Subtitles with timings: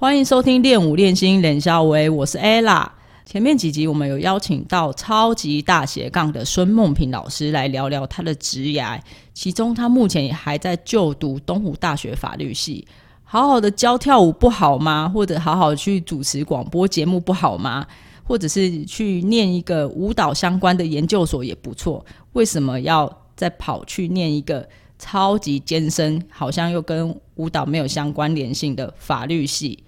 [0.00, 2.86] 欢迎收听练舞练心冷肖维，我是 ella。
[3.24, 8.96] 前面几集我们有邀请到超级大斜杠的孙梦平老师来聊聊他的职涯，
[9.34, 12.86] 其中他目前也还在就读东湖大学法律系。
[13.24, 15.10] 好好的教跳舞不好吗？
[15.12, 17.84] 或者好好去主持广播节目不好吗？
[18.22, 22.06] 或者是去念一个舞蹈相关的研究所也不错。
[22.34, 29.82] 为什么要再跑去念一个超级艰深，好像又跟舞蹈没有相关联性的法律系？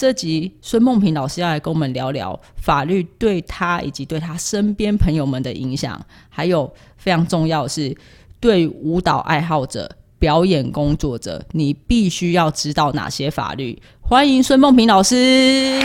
[0.00, 7.94] 这集孙梦平老师要来跟我们聊聊法律对他以及对他身边朋友们的影响，还有非常重要的是
[8.40, 13.78] 对舞蹈爱好者、表演工作者，你必须要知道哪些法律。
[14.00, 15.78] 欢迎孙梦平老师。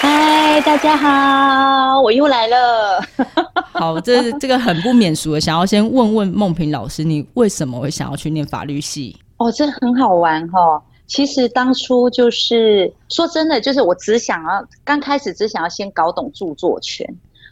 [0.00, 3.00] 嗨，大家好，我又来了。
[3.70, 9.16] 好，这这个很不免俗的，想要先问问梦平老师，你为什么会想要去念法律系？
[9.36, 10.82] 哦，这很好玩哈。
[11.06, 17.06] 其实当初就是说真的，就是我只想要刚开始只想要先搞懂著作权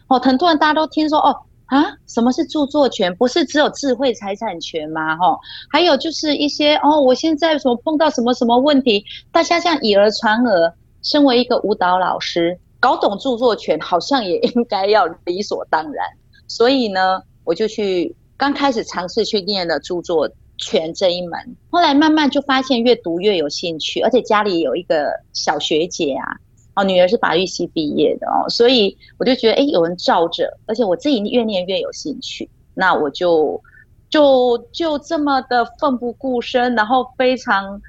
[0.07, 0.19] 哦。
[0.19, 1.35] 很多人大家都听说哦
[1.67, 3.15] 啊，什么是著作权？
[3.15, 5.15] 不是只有智慧财产权吗？
[5.15, 10.73] 哈，还有就是一些哦，我现在什么碰到什么什么问题，大家这样以讹传讹。
[11.03, 16.05] 身为一个舞蹈老师，搞懂著作权好像也 应该要理所当然。
[16.47, 20.29] 所以呢，我就去刚开始尝试去念了著作。
[20.61, 21.37] 全这一门，
[21.69, 26.37] 后来慢慢就发现越读越有兴趣，而且家里有一个小学姐啊，
[26.75, 33.59] 哦，女儿是法律系毕业的哦，所以我就觉得哎，有人罩着，而且我自己越念越有兴趣，那我就
[34.09, 37.81] 就就这么的奋不顾身，然后非常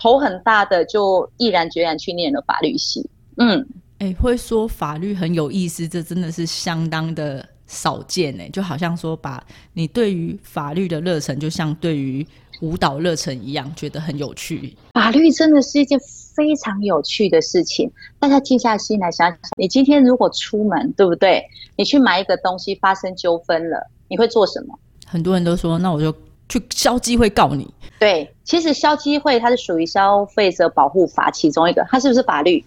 [0.00, 3.08] 头很大的就毅然决然去念了法律系。
[3.36, 3.64] 嗯，
[3.98, 7.46] 哎，会说法律很有意思，这真的是相当的。
[7.68, 9.40] 少见呢，就好像说，把
[9.74, 12.26] 你对于法律的热忱，就像对于
[12.60, 14.74] 舞蹈热忱一样，觉得很有趣。
[14.94, 15.96] 法律真的是一件
[16.34, 17.88] 非常有趣的事情。
[18.18, 21.44] 大家静下心来想想，你今天如果出门，对不对？
[21.76, 24.76] 你去买一个东西发生纠纷了，你会做什么？
[25.06, 26.12] 很多人都说，那我就
[26.48, 27.72] 去消基会告你。
[28.00, 32.64] 对，其实消基会它是属于消费者保护法其中一个，它是不是法律？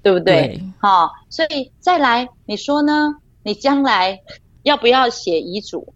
[0.00, 0.60] 对不对？
[0.78, 3.14] 好，所以再来，你说呢？
[3.48, 4.20] 你将来
[4.62, 5.94] 要不要写遗嘱？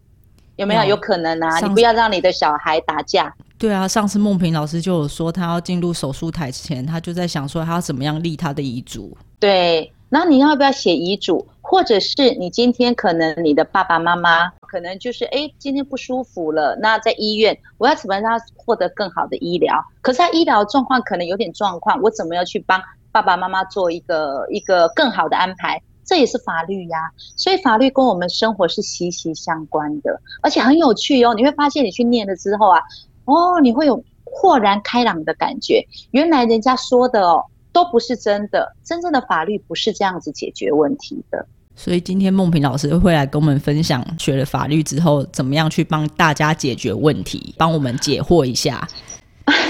[0.55, 1.59] 有没有有可能啊？
[1.59, 3.31] 你不要让你的小孩打架。
[3.59, 9.15] 对啊，上次梦萍老师就有说，他要进入手术台前，他就在想说，他要怎么样立他的遗嘱。
[9.39, 11.47] 对，那你要不要写遗嘱？
[11.61, 19.79] 或者是你今天可能你的爸爸妈妈可能就是哎，今天不舒服了，那在医院，我要怎么让他获得更好的医疗？
[20.01, 22.81] 可是他医疗状况可能有点状况，我怎么样去帮
[23.11, 25.79] 爸爸妈妈做一个一个更好的安排？
[26.05, 26.97] 这也是法律呀，
[27.35, 31.33] 所以法律跟我们生活是息息相关的，而且很有趣哦。
[31.33, 32.79] 你会发现，你去念了之后啊，
[33.25, 35.85] 哦，你会有豁然开朗的感觉。
[36.11, 41.45] 原来人家说的哦，都不是真的，真正的法律不是这样子解决问题的。
[41.75, 48.87] 所以今天梦萍老师会来跟我们分享，学了法律之后，怎么样去帮大家解决问题，帮我们解惑一下。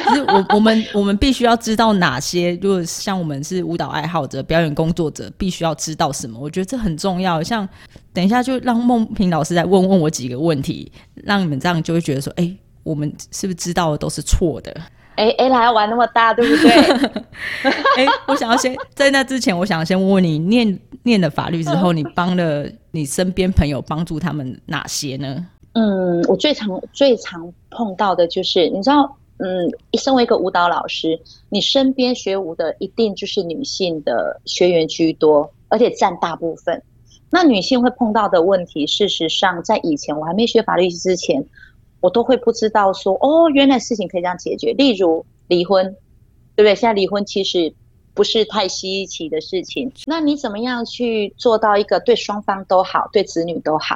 [0.06, 6.40] 就是我我们我们必须要知道哪些，如果像我们是舞蹈爱好者、表演工作者，必须要知道什么？
[6.40, 7.42] 我觉得这很重要。
[7.42, 7.68] 像
[8.12, 14.76] 等一下就让梦萍老师来问问我几个问题，让你们这样就会觉得说，哎，我们是不是知道的都是错的？
[15.16, 16.72] 哎哎，还要玩那么大，对不对？
[17.98, 25.46] 哎，我想要先在那之前，我想先问问你，念念了法律之后，你帮了你身边朋友帮助他们哪些呢？
[25.74, 29.16] 嗯，我最常最常碰到的就是，你知道。
[29.38, 31.20] 嗯，身为一个舞蹈老师，
[31.50, 36.82] 你身边学舞的一定就是女性的学员居多，而且占大部分。
[37.30, 41.44] 那女性会碰到的问题，事实上在以前我还没学法律之前，
[42.00, 44.72] 我都会不知道说，哦，原来事情可以这样解决。
[44.74, 45.84] 例如离婚，
[46.56, 46.76] 对不对？
[46.76, 47.74] 现在离婚其实
[48.14, 49.92] 不是太稀奇的事情。
[50.06, 53.96] 那你怎么样去做到一个对双方都好，对子女都好？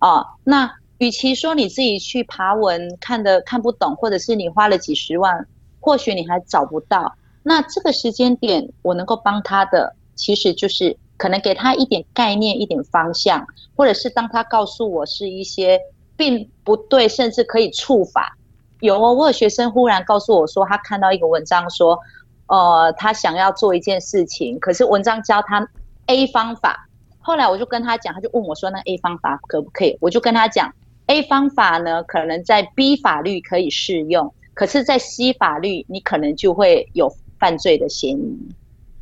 [0.00, 0.70] 哦，那。
[1.04, 5.46] 与其说你自己去爬文看的看不懂，或者是你花了几十万，
[5.78, 7.14] 或许你还找不到。
[7.42, 13.46] 那这个时间点，我能够帮他的，其实就是可能给他一点概念、一点方向，
[13.76, 15.78] 或者是当他告诉我是一些
[16.16, 18.38] 并不对，甚至可以触法。
[18.80, 21.98] 有哦，我有学生忽然告诉我说，他看到一个文章说，
[22.46, 25.68] 呃，他想要做一件事情，可是文章教他
[26.06, 30.72] A 方法，后来我就跟他讲，他就问我说：“那 A 方法可不可以？”我就跟他讲
[31.06, 38.38] ，A 方法呢，可能在 B 法律可以适用，可是，在 C 法律你可能就会有犯罪的嫌疑。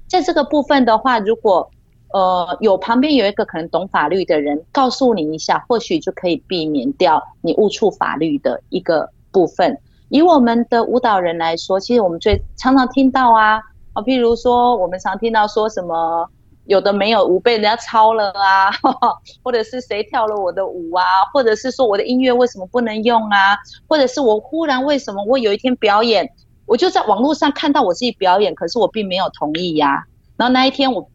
[0.09, 1.71] 在这个部分的话，如果
[2.13, 9.79] 呃有旁边有一个可能懂法律的人告诉你一下，或许就可以避免掉你误触法律的一个部分。
[10.11, 13.55] 以我们的舞蹈人来说，其实我们最常常听到啊，
[13.95, 16.29] 啊，譬如说我们常听到说什么
[16.67, 18.71] 有的没有舞被人家抄了啊，
[19.43, 23.57] 或者是谁跳了我的舞啊，或者是说我的音乐为什么不能用啊，
[23.89, 26.31] 或者是我忽然为什么我有一天表演，
[26.67, 30.05] 我就在网络上看到我自己表演，可是我并没有同意呀，
[30.37, 31.09] 然后那一天我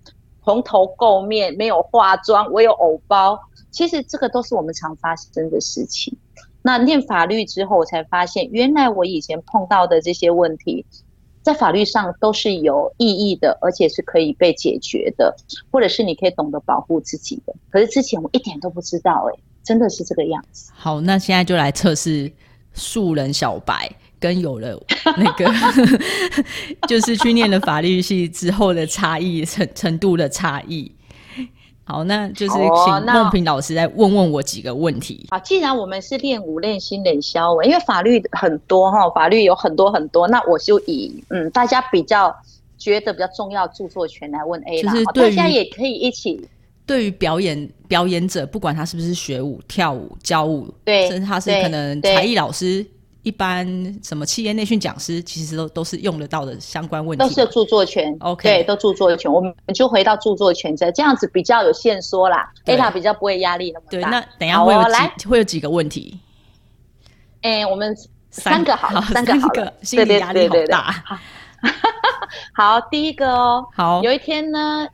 [0.43, 3.39] 蓬头垢面，没有化妆，我有偶包，
[3.71, 6.17] 其实这个都是我们常发生的事情。
[6.61, 10.85] 那念法律之后，我才发现，原来我以前碰到的这些问题，
[11.47, 15.33] 在法律上都是有意义的，而且是可以被解决的，
[15.71, 17.55] 或者是你可以懂得保护自己的。
[17.69, 20.69] 可是之前我一点都不知道，哎，真的是这个样子。
[20.75, 22.29] 好，那现在就来测试
[22.73, 23.89] 素人小白
[24.19, 24.77] 跟有了
[25.17, 25.49] 那个，
[26.85, 30.91] 就是去念了法律系之后的差异程程度的差异。
[31.87, 35.25] 好，那就是请孟平老师来问问我几个问题。
[35.31, 42.35] 好，既然我们是练武、练心、练消文，因为法律很多哈，法律有很多很多，那我就以嗯大家比较
[42.77, 44.93] 觉得比较重要著作权来问 A 啦。
[45.13, 46.45] 大家也可以一起。
[46.85, 52.85] 对于表演表演者，不管他是不是学舞、跳舞、教舞，对，甚至他是可能才艺老师。
[53.27, 53.67] 一般
[54.01, 58.15] 什么企业内训讲师，其实都都是用得到的相关问题，都是著作权。
[58.21, 59.29] OK，对，都著作权。
[59.29, 63.91] 我们就回到著作权这这样子比较有线索啦，A 比较不会压力那么大。
[63.91, 64.81] 对，那等下会有
[65.17, 66.17] 几会有几个问题？
[67.41, 67.93] 哎，我们
[68.31, 69.49] 三个好，三个好，
[69.81, 71.03] 心理压力好大。
[72.55, 74.87] 好，第一个哦，好，有一天呢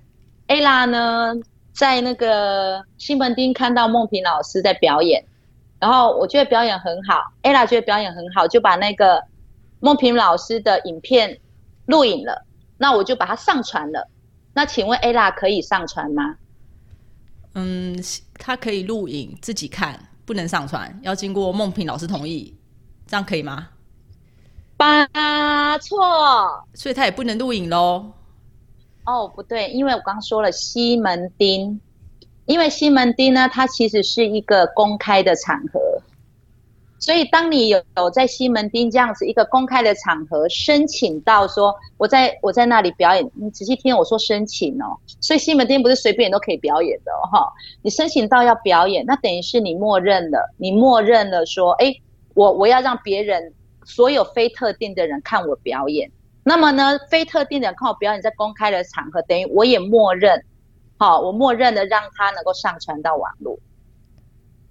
[0.48, 1.36] ，A 呢
[1.72, 5.24] 在那个西门町看到孟平老师在表演。
[5.84, 9.22] 然后我觉得表演很好，ella 觉得表演很好，就把那个
[9.82, 11.38] 孟平老师的影片
[11.88, 12.46] 录影了。
[12.78, 14.08] 那我就把它上传了。
[14.54, 16.38] 那请问 ella 可以上传吗？
[17.56, 18.02] 嗯，
[18.36, 22.56] 他可以录影自己看，不能上传，要经过孟平老师同意，
[23.06, 23.68] 这样可以吗？
[24.78, 28.10] 八错，所以他也不能录影喽。
[29.04, 31.78] 哦，不对，因为我刚说了西门町。
[32.46, 35.80] 因为西门町呢，它其实是一个公开的场合，
[37.00, 47.52] 所以当你有有在西门町这样子一个公开的场合申请到说我在我在那里表演，你仔细听我说申请哦，所以西门町不是随便都可以表演的哈，
[47.82, 51.94] 你申请到要表演，那等于是你默认了，你默认了说，哎，
[52.34, 53.54] 我我要让别人
[53.86, 56.12] 所有非特定的人看我表演，
[56.44, 60.44] 那么呢，非特定的人看我表演在公开的场合，等于我也默认。
[60.98, 63.58] 好，我默认的让它能够上传到网络。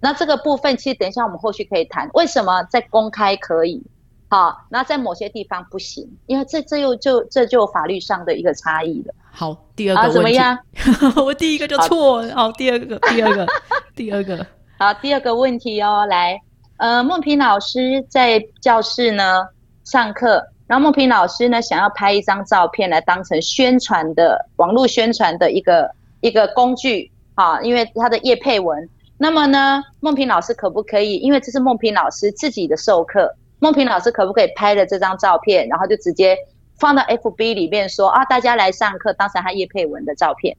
[0.00, 3.82] 那这个部分其实等一下我们后续可以谈，为什么在公开可以？
[4.28, 9.14] 好，那在某些地方不行，因为这这又就这就法律上的一个差异了。
[9.30, 10.58] 好，第二个怎么样？
[11.24, 12.34] 我第一个就错了。
[12.34, 13.46] 好，第二个，第二个，
[13.94, 14.46] 第二个。
[14.78, 16.40] 好，第二个问题哦，来，
[16.78, 19.46] 呃，梦平老师在教室呢
[19.84, 25.88] 上课，然后梦平老师呢想要拍一张照片来当成宣传的网络宣传的一个。
[26.22, 28.88] 一个工具啊，因为他的叶佩文，
[29.18, 31.16] 那么呢，孟平老师可不可以？
[31.16, 36.36] 因为这是孟平老师自己的授课，孟平老师可不可以拍了这张照片，然后就直接
[36.78, 40.56] 放到 FB 里面说啊，大家来上课，当成他叶佩文的照片。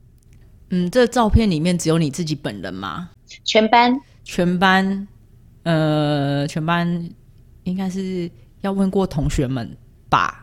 [0.69, 3.09] 嗯，这照片里面只有你自己本人吗？
[3.43, 5.07] 全班，全班，
[5.63, 7.09] 呃，全班
[7.63, 8.29] 应该是
[8.61, 9.77] 要问过同学们
[10.09, 10.42] 吧。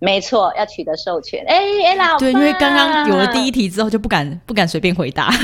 [0.00, 1.44] 没错，要取得授权。
[1.48, 5.30] 哎哎，老对，因为刚刚有了第一题之后，就不敢不敢随便回答。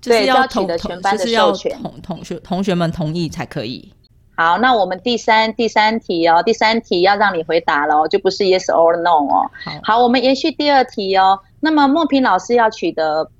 [0.00, 3.90] 就是，要取得全班的授权，同同学同学们同意才可以。
[4.36, 9.50] 好，那我们第三第三题哦，第三题要让你回答了，就不是 yes or no 哦。
[9.82, 11.38] 好，我们延续第二题哦。
[11.60, 13.30] 那么莫平老师要取得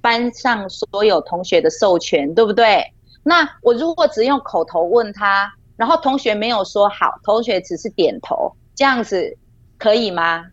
[0.00, 2.92] 班上所有同学的授权，对不对？
[3.24, 5.52] 那我如果只用口头问他？
[5.76, 9.36] 然后同学没有说好，同学只是点头，这样子
[9.78, 10.46] 可以吗？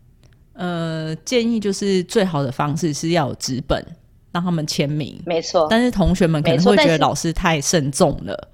[0.54, 3.84] 呃，建议就是最好的方式是要有纸本，
[4.32, 5.22] 让他们签名。
[5.26, 8.50] 没错，但是同学们可能会觉得老师太慎重了，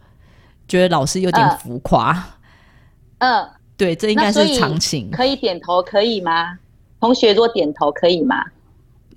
[0.68, 2.24] 觉得老师有点浮夸。
[3.18, 5.10] 嗯，对，这应该是常情。
[5.10, 6.60] 可以点头可以吗？
[7.00, 8.44] 同学若点头可以吗？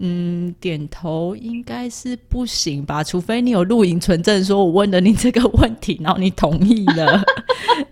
[0.03, 3.05] 嗯，点头应该是不行吧？
[3.05, 7.23] 除非你有录影存证，说我问了你这个问题，然后你同意了。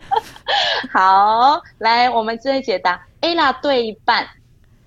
[0.91, 3.07] 好，来，我们这边解答。
[3.21, 4.27] A 啦，对一半，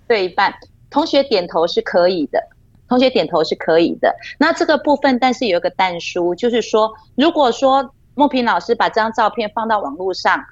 [0.07, 0.51] 对一半。
[0.89, 2.41] 同学点头是可以的，
[2.89, 4.15] 同学点头是可以的。
[4.39, 10.43] 那这个部分，但是有一个但书，就是说，如果说孟平老师把这张照片放到网络上，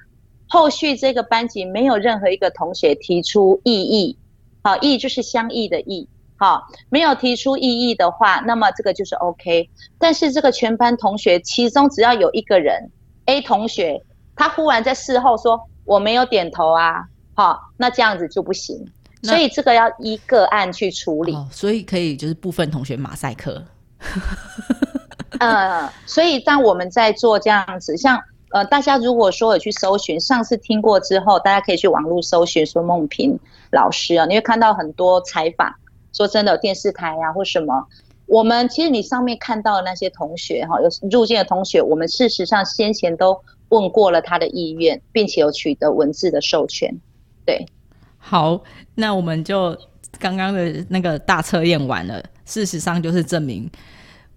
[0.48, 4.16] 后续这个班级没有任何一个同学提出异议，
[4.62, 6.08] 好，异就是相异的异，
[6.40, 9.68] 好，没有提出异议的话，那么这个就是 OK。
[9.98, 12.90] 但是这个全班同学其中只要有一个人
[13.26, 14.02] A 同学，
[14.34, 17.04] 他忽然在事后说我没有点头啊，
[17.34, 18.90] 好，那这样子就不行。
[19.22, 23.62] 所以这个要依个案去处理，所以可以就是部分同学马赛克。
[25.40, 28.18] 嗯，所以当我们在做这样子，像
[28.52, 33.38] 呃，大家如果说有去搜寻，上次听过之后，大家可以去网络搜寻说孟平
[33.70, 35.70] 老师啊，你会看到很多采访，
[36.12, 37.86] 说真的，电视台呀或什么，
[38.26, 43.40] 我们其实你上面看到的那些同学哈，有入境的同学，我们事实上先前都
[43.70, 46.94] 问过了他的意愿，并且有取得文字的授权，
[47.44, 47.66] 对。
[48.18, 48.62] 好，
[48.94, 49.76] 那我们就
[50.18, 52.22] 刚刚的那个大测验完了。
[52.44, 53.70] 事实上，就是证明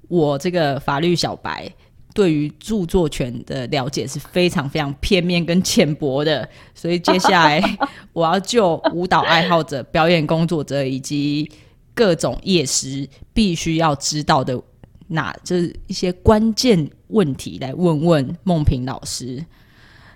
[0.07, 1.67] 我这个法律小白
[2.13, 6.48] 对于著作权的了解是非常非常片面跟浅薄的。
[6.75, 7.77] 所以接下来
[8.13, 11.50] 我要就舞蹈爱好者、表演工作者以及
[11.93, 14.60] 各种业师必须要知道的，
[15.08, 19.43] 哪就是一些关键问题来问问孟平老师。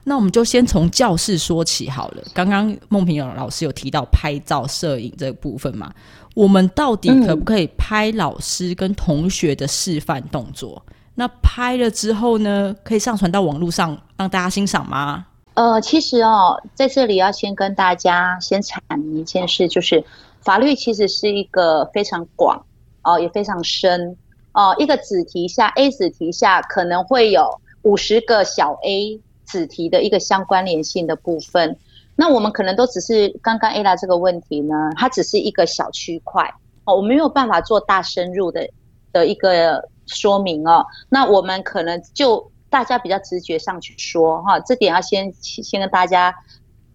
[0.04, 2.24] 那我们就先从教室说起好了。
[2.34, 5.94] 刚刚孟平勇老师有提到拍照摄影这部分嘛？
[6.34, 10.82] 我们到底可不可以拍老师跟同学的示范动作？
[11.20, 15.26] 那拍了之后呢，可以上传到网络上让大家欣赏吗？
[15.56, 20.04] 呃，其实哦，在这里要先跟大家先阐明一件事，就是
[20.42, 22.64] 法律其实是一个非常广
[23.02, 24.16] 哦，也非常深
[24.52, 24.76] 哦。
[24.78, 29.20] 一个子题下 A 子题下可能会有五十个小 A。
[29.48, 31.78] 子题的一个相关联性的部分，
[32.18, 38.70] 那我们可能都只是刚刚 A 拉这个问题呢，它只是一个小区块哦，我们没有办法做大深入的
[39.14, 40.86] 的一个说明哦。
[41.10, 46.34] 那我们可能就大家比较直觉上去说哈，这点要先先跟大家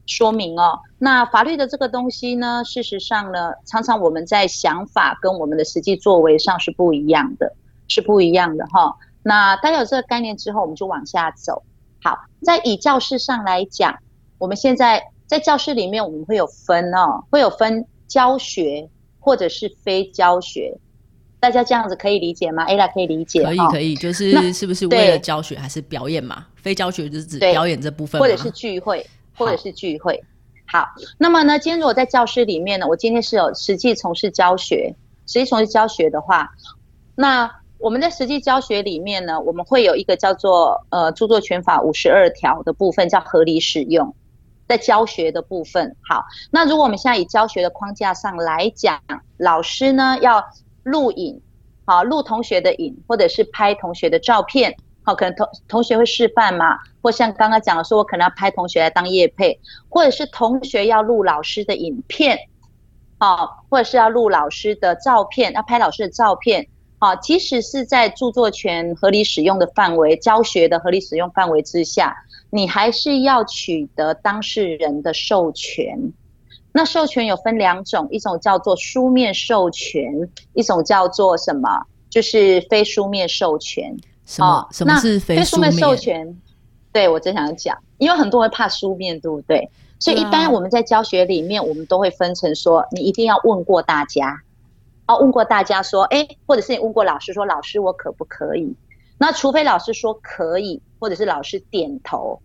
[0.07, 0.81] 说明哦。
[0.99, 7.55] 那法律的这个东西呢，事实上呢，常常我们在想法跟我们的实际作为上是不一样的，
[7.89, 8.97] 是不一样的哈。
[9.23, 11.63] 那大家有这个概念之后，我们就往下走。
[12.03, 13.97] 好，在以教室上来讲，
[14.39, 18.91] 我们现在在教室里面，我们会有分哦，会有分教学
[19.21, 20.77] 或者是非教学，
[21.43, 26.47] 大家这样子可以理解吗？Ella 可以理解，可以可以，就是是不是为了教学还是表演嘛？
[26.55, 29.05] 非教学就是指表演这部分，或者是聚会，
[29.37, 30.23] 或者是聚会。
[30.67, 30.87] 好，
[31.19, 34.95] 那么呢，今天如果在教室里面呢，我今天是有实际从事教学，
[35.27, 36.49] 实际从事教学的话，
[37.17, 37.51] 那。
[37.79, 44.15] 我们在实际教学里面呢，我们会有一个叫做呃著作权法五十二条的部分，叫合理使用，
[44.69, 45.97] 在教学的部分。
[46.01, 46.23] 好，
[46.53, 49.01] 那如果我们现在以教学的框架上来讲，
[49.37, 50.41] 老师呢要
[50.83, 51.41] 录影，
[51.85, 62.39] 好录同学的影，或者是拍同学的照片，好，可能同同学会示范嘛，或像刚刚讲的说，我可能要拍同学来当业配，或者是同学要录老师的影片，
[63.19, 66.69] 好，或者是要录老师的照片，要拍老师的照片。
[66.99, 72.17] 好，即使是在著作权合理使用的范围、教学的合理使用范围之下，
[72.49, 76.13] 你还是要取得当事人的授权。
[76.73, 80.13] 那授权有分两种，一种叫做书面授权，
[80.55, 81.69] 一种叫做什么？
[82.09, 83.95] 就是非书面授权。
[84.25, 84.67] 什么？
[84.71, 86.41] 什么是非书面授权？
[86.93, 89.71] 对我正想讲，因为很多人怕书面，对不对？
[89.99, 94.43] 所以一般我们在教学里面，我们都会分成说，你一定要问过大家。
[95.07, 98.75] 哦，问过大家说，哎，或者是你问过老师说，老师我可不可以？
[99.19, 102.41] 那除非老师说可以，或者是老师点头。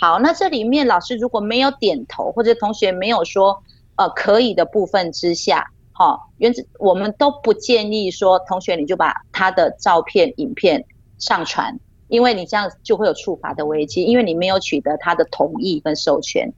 [0.00, 3.62] 好，那这里面老师如果没有点头，或者同学没有说
[3.98, 10.82] 呃可以的部分之下，哈，原则我们都不建议说同学你就把他的照片、影片
[11.18, 11.78] 上传，
[12.08, 16.50] 因为你这样就会有处罚的危机，因为你没有取得他的同意跟授权。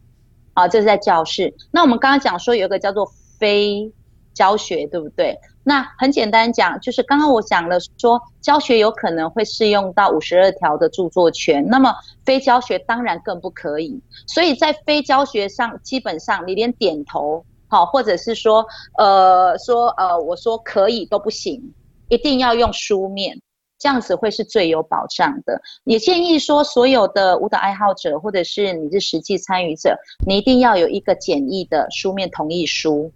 [0.54, 1.52] 啊，这是在教室。
[1.72, 3.92] 那我们刚刚讲说有一个叫做非。
[4.32, 5.36] 教学对不对？
[5.62, 14.00] 那很简单讲，就是刚刚我讲了，说教学有可能会适用到五十二条的著作权，那么非教学当然更不可以。
[14.26, 18.64] 所以在非教学上，基本上你连点头好，或者是说
[18.96, 21.74] 呃说呃我说可以都不行，
[22.08, 23.38] 一定要用书面，
[23.78, 25.60] 这样子会是最有保障的。
[25.84, 29.94] 也建议说，所有的舞蹈爱好者或者是你是实际参与者，
[30.26, 33.12] 你一定要有一个简易的书面同意书。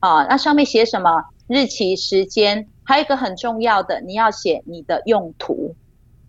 [0.00, 1.10] 啊，那上面写什么
[1.48, 5.74] 日期、时间，还有一个很重要的，你要写你的用途。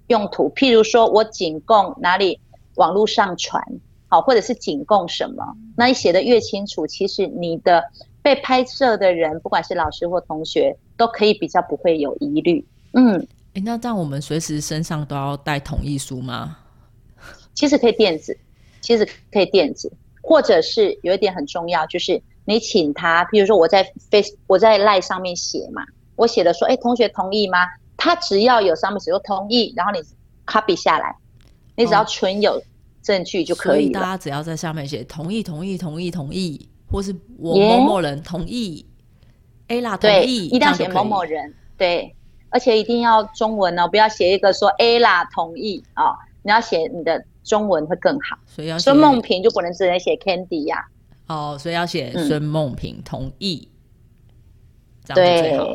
[0.08, 2.40] 用途，譬如说我仅供哪里
[2.76, 3.64] 网络上传，
[4.08, 7.84] 好，或者是仅供什么，那你写的越清楚，其实你的
[8.24, 12.66] 被拍摄的人，不管是老师或同学，都可以比较不会有疑虑。
[12.94, 13.20] 嗯，
[13.54, 16.58] 哎，那这样我们随时身上都要带同意书吗？
[17.54, 18.36] 其实可以电子，
[18.82, 19.92] 其实可以电子，
[20.24, 22.20] 或者是有一点很重要，就是
[22.50, 25.84] 你请他，譬如说我在 Face 我在 Line 上面写嘛，
[26.16, 27.60] 我写的说，哎，同学同意吗？
[27.96, 30.00] 他只要有上面写说同意，然后你
[30.48, 31.16] copy 下来，
[31.76, 32.60] 你只要存有
[33.04, 34.00] 证据就可以了。
[34.00, 38.84] 大家只要在上面写同意、同意、同意、同意，或是我某某人同意
[39.68, 42.16] ，A 啦同意，一定要写某某人，对，
[42.50, 48.40] 而且一定要中文哦，不要写一个说 A 啦同意啊，你要写你的中文会更好。
[48.48, 50.88] 所以要孙梦萍就不能只能写 Candy 呀。
[51.30, 53.70] 哦，所以要写孙梦萍同意，
[55.06, 55.66] 这样最好。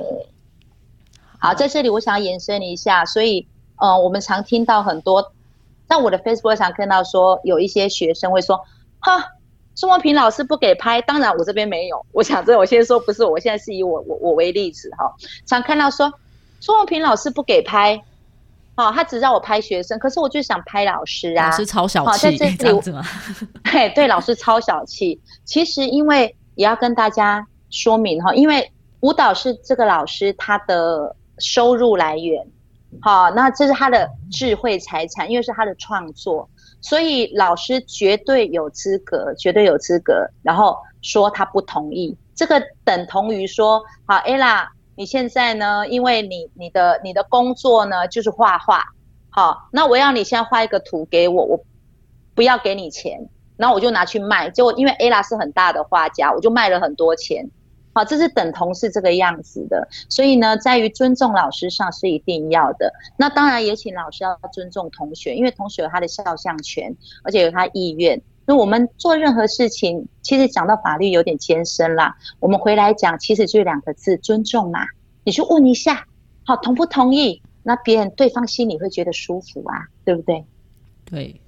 [1.39, 3.47] 好，在这里我想要延伸一下，所以，
[3.77, 5.33] 呃，我们常听到很多，
[5.89, 8.65] 在我的 Facebook 上看到说，有一些学生会说，
[8.99, 9.33] 哈，
[9.77, 15.15] 孙梦平老师不给拍，当然我这边没有， 我想这我先说不是，我现在是以我我我为例子哈，
[15.47, 16.13] 常看到说，
[16.59, 18.03] 孙梦平老师不给拍，
[18.77, 23.03] 哦，他只让我拍学生，可是我就想拍老师啊，老师超小气，这样子吗？
[23.65, 31.15] 嘿，对，老师超小气，其实因为也要跟大家说明哈，因为舞蹈是这个老师他的。
[31.41, 32.47] 收入来源，
[33.03, 36.49] 好，那这是他的智慧财产，因为是他的创作，
[36.81, 48.85] 所以老师绝对有资格，绝对有资格，然后说他不同意，这个等同于说，好，ella，你现在呢，因为你你的你的工作呢就是画画，
[49.31, 51.65] 好，那我要你现在画一个图给我，我
[52.35, 57.51] 不要给你钱，然后我就拿去卖，结果因为 ella 是很大的画家，我就卖了很多钱。
[57.97, 62.93] 好，这是等同是这个样子的，所以呢，在于尊重老师上是一定要的。
[63.17, 68.21] 那当然也请老师要尊重同学，因为同学有他的肖像权，而且有他意愿。
[68.47, 72.17] 那我们做任何事情，其实讲到法律有点艰深啦。
[72.41, 74.81] 我们回来讲，其实就两个字：尊重嘛。
[75.25, 76.07] 你去问一下，
[76.45, 77.43] 好，同不同意？
[77.63, 80.45] 那别人对方心里会觉得舒服啊，对不对？
[81.05, 81.41] 对，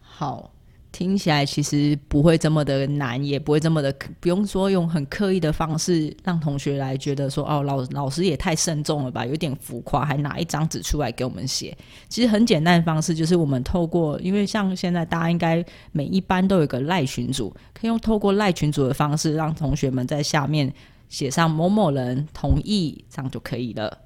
[0.00, 0.52] 好。
[0.96, 11.76] 听起来其实不会这么的难，也不会这么的不用说用很刻意的方式让同学来觉得说哦老老师也太慎重了吧，有点浮夸，还拿一张纸出来给我们写。
[12.08, 20.72] 其实很简单的方式就是我们透过，因为像现在大家应该每一班都有个赖群组，可以用透过赖群组的方式让同学们在下面
[21.10, 23.98] 写上某某人同意，这样就可以了。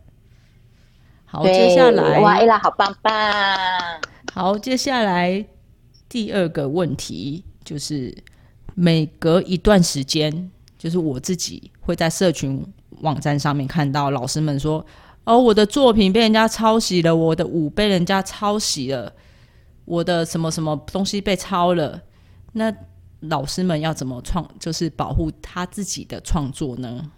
[1.25, 3.13] 好，接下来哇，伊拉好棒棒。
[4.35, 5.47] 好，接下来。
[6.11, 8.13] 第二个问题就是，
[8.75, 12.67] 每隔一段时间，就是我自己会在社群
[13.03, 14.85] 网站上面看到老师们说
[15.23, 19.13] ：“哦，我的作品被人家抄袭了，我的舞被人家抄袭了，
[19.85, 22.03] 我的什么什么东西被抄了。”
[22.53, 22.75] 那
[23.21, 27.09] 老师们要怎么创，就是保护他自己的创作呢？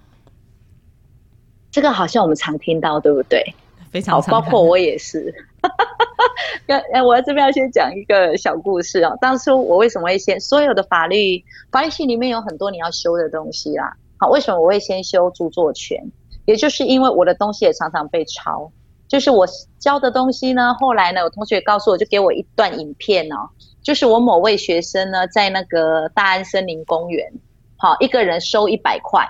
[1.70, 3.42] 这个好像我们常听到，对不对？
[3.90, 5.34] 非常，包括我也是。
[6.66, 9.16] 要哎，我这边要先讲一个小故事哦。
[9.20, 13.96] 当初我为什么会先所有的法律法律系里面有很多你要修的东西啦。
[14.18, 16.10] 好，为什么我会先修著作权？
[16.44, 18.72] 也就是因为我的东西也常常被抄。
[19.08, 19.46] 就是我
[19.78, 23.50] 教的东西呢，后来呢，有同学告诉我就给我一段影片哦，
[23.82, 27.30] 就是我某位学生呢在那个大安森林公园，
[27.76, 29.28] 好，一个人收一百块，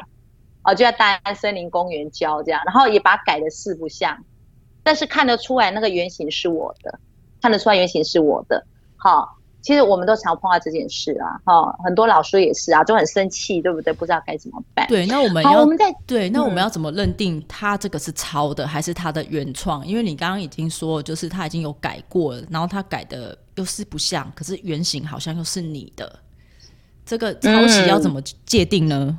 [0.63, 4.25] 哦，就在大安森林公园教这样，然后也把它改的四不像。
[4.83, 6.99] 但是看得出来那个原型是我的，
[7.41, 8.65] 看得出来原型是我的。
[8.97, 13.93] 好，其实我们都常碰到这件事啊，哈，很多老师也是啊，都很生气，对不对？
[13.93, 14.87] 不知道该怎么办。
[14.89, 19.87] 对，那我们要我们在对，那我们要怎么认定他这个是抄的还是他的原创？
[19.87, 26.19] 因为你刚刚已经说，就是他已经有改过了，然后他改的又是不像，可是原型好像又是你的，
[27.05, 29.19] 这个抄袭要怎么界定呢？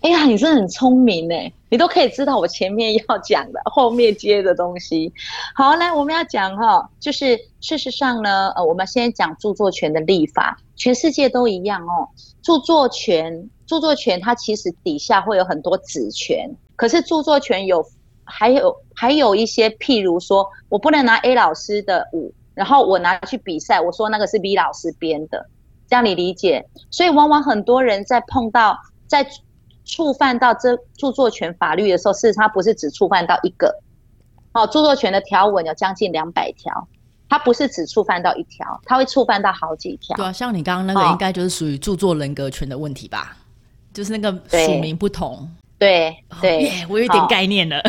[0.00, 1.34] 哎呀，你真的很聪明呢，
[1.70, 5.12] 你都可以知道我前面要讲的，后面接的东西。
[5.56, 12.08] 好，来我们要讲哈，就是事实上呢，呃，我们先讲著作权的立法，全世界都一样哦。
[12.42, 17.84] 著作权，著作权它其实底下会有很多子权，可是著作权有
[18.22, 25.46] 还有还有一些，譬如说我不能拿 A 老师的舞，然后我拿去比赛，我说那个是 B 老师编的，
[25.88, 26.68] 这样你理解？
[26.88, 29.28] 所以往往很多人在碰到在。
[29.88, 33.74] 触犯到这著作权法律的时候，事实上不是只触犯到一个，
[34.52, 36.86] 哦，著作权的条文有将近两百条，
[37.28, 40.14] 它不是只触犯到一条，它会触犯到好几条。
[40.16, 43.36] 对啊，像你刚刚那个，应该就是属于著作人格权的问题吧？
[43.92, 45.50] 就是那个署名不同。
[45.78, 47.82] 对对，我有点概念了。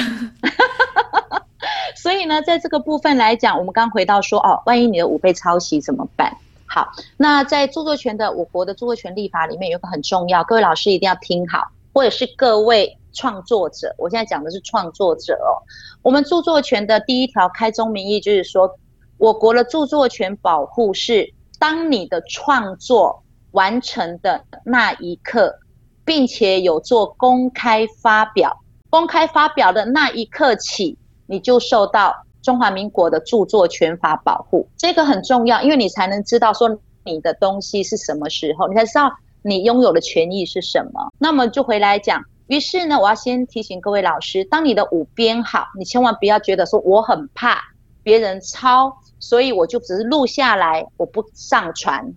[1.97, 6.37] 所以呢，在这个部分来讲，我们刚回到说哦，万一你的舞被抄袭怎么办？
[6.65, 15.57] 好，那在著作权的我国的著作权立法里面，有个很重要，各位老师一定要听好，或者是各位创作者，我现在讲的是创作者哦。
[16.01, 18.77] 我们著作权的第一条开宗明义就是说，
[19.17, 25.59] 我国的著作权保护是，当你的创作完成的那一刻。
[26.05, 30.97] 并且有做公开发表，公开发表的那一刻起，
[31.27, 34.67] 你就受到中华民国的著作权法保护。
[34.75, 41.11] 这个很重要，因为你才能知道说你的东西是什么时候，你才知道你拥有的权益是什么。
[41.17, 47.61] 那么就回来讲，于是呢，我要先提醒各位老师，当你的舞编好，你千万不要觉得说我很怕
[48.03, 52.13] 别人抄，所以我就只是录下来，我不上传，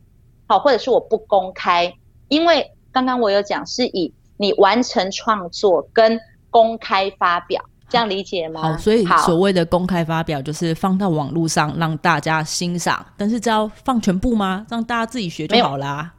[0.46, 1.94] 好，或者是我不公开，
[2.28, 2.70] 因为。
[2.94, 7.58] 刚刚我有讲，是以你完成创作跟公开发表，
[7.88, 8.60] 这样理解吗？
[8.60, 14.66] 好，所以所谓的公开发表就是放到网络上让大家欣赏，但是只要放全部吗？
[14.68, 16.12] 让大家自己学就好啦。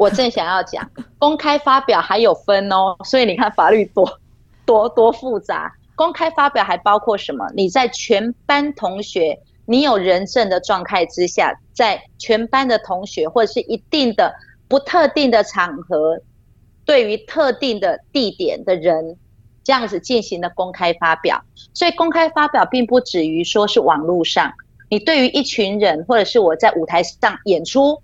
[0.00, 4.18] 我正想要讲，公开发表还有分哦，所以你看法律多
[4.64, 5.70] 多多复杂。
[5.94, 7.46] 公开发表还包括什么？
[7.54, 14.34] 你在全班同学，你有人证的状态之下，在全班的同学或者是一定的。
[14.68, 16.16] 不特定的场合，
[16.86, 19.18] 对于特定的地点的人，
[19.64, 21.42] 这样子进行的公开发表。
[21.74, 24.52] 所以公开发表并不止于说是网络上，
[24.88, 28.00] 你对于一群人，或者是我在舞台上演出，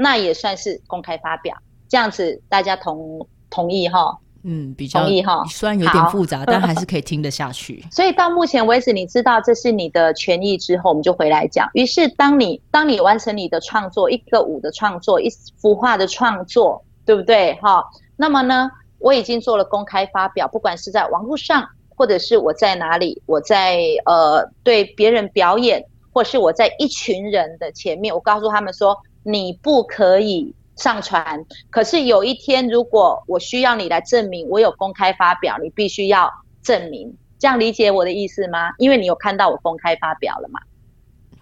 [0.00, 1.56] 那也算是公开发表。
[1.88, 4.16] 这样子大家同同意哈？
[4.44, 5.42] 嗯，比较同意哈。
[5.50, 7.84] 虽然有点复杂，但还是可以听得下去。
[7.90, 11.68] 所以到目前为止，你知道这是你的权益之后，我们就回来讲。
[11.74, 17.54] 于是，当你当你完成你的创作，一个舞的创作，一幅画的创作，对不对？
[17.60, 17.84] 哈，
[18.16, 28.96] 那么呢，我已经做了公开发表，不管是在网络上，或者是我在哪里，我在呃对别人表演，或是我在一群人的前面，我告诉他们说，
[29.30, 30.54] 你不可以。
[30.80, 38.70] 上传，可是有一天，如果我需要你来证明我有公开发表，你必须要证明，这样理解我的意思吗？
[38.78, 40.60] 因为你有看到我公开发表了嘛。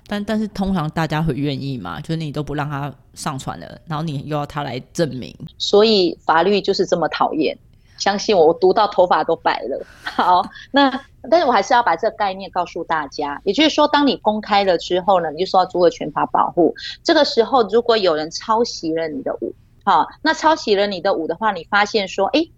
[0.06, 2.00] 但但是通常大家会愿意嘛？
[2.00, 7.58] 就是你都不让他上传了，然后你又要他来证明，所以法律就是这么讨厌。
[7.98, 9.84] 相信我，我读到头发都白了。
[10.04, 10.90] 好，那
[11.30, 13.40] 但是我还是要把这个概念告诉大家。
[13.44, 16.74] 也就是说，当你公开了之后呢，你就受到著作权法保护。
[17.02, 19.54] 这个时候，如果有人抄袭了你的舞，
[19.84, 22.48] 好，那抄袭了你的舞的话，你发现说，哎，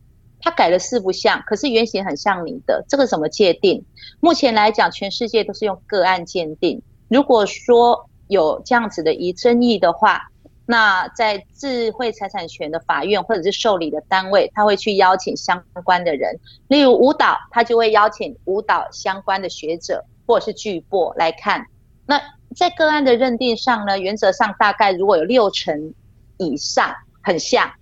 [0.41, 3.85] 他改了四不像，可是原型很像你的，这个怎么界定？
[4.21, 6.83] 目前来讲，全世界都是用个案鉴定。
[7.09, 10.31] 如果说有这样子的疑争议的话，
[10.71, 21.65] 那在智慧财产权的法院或者是受理的单位，他会去邀请相关的人，例如舞蹈，他就会邀请舞蹈相关的学者或者是剧播来看。
[22.05, 22.21] 那
[22.55, 25.95] 在个案的认定上呢，原则上大概如果有六成
[26.37, 27.73] 以上很像，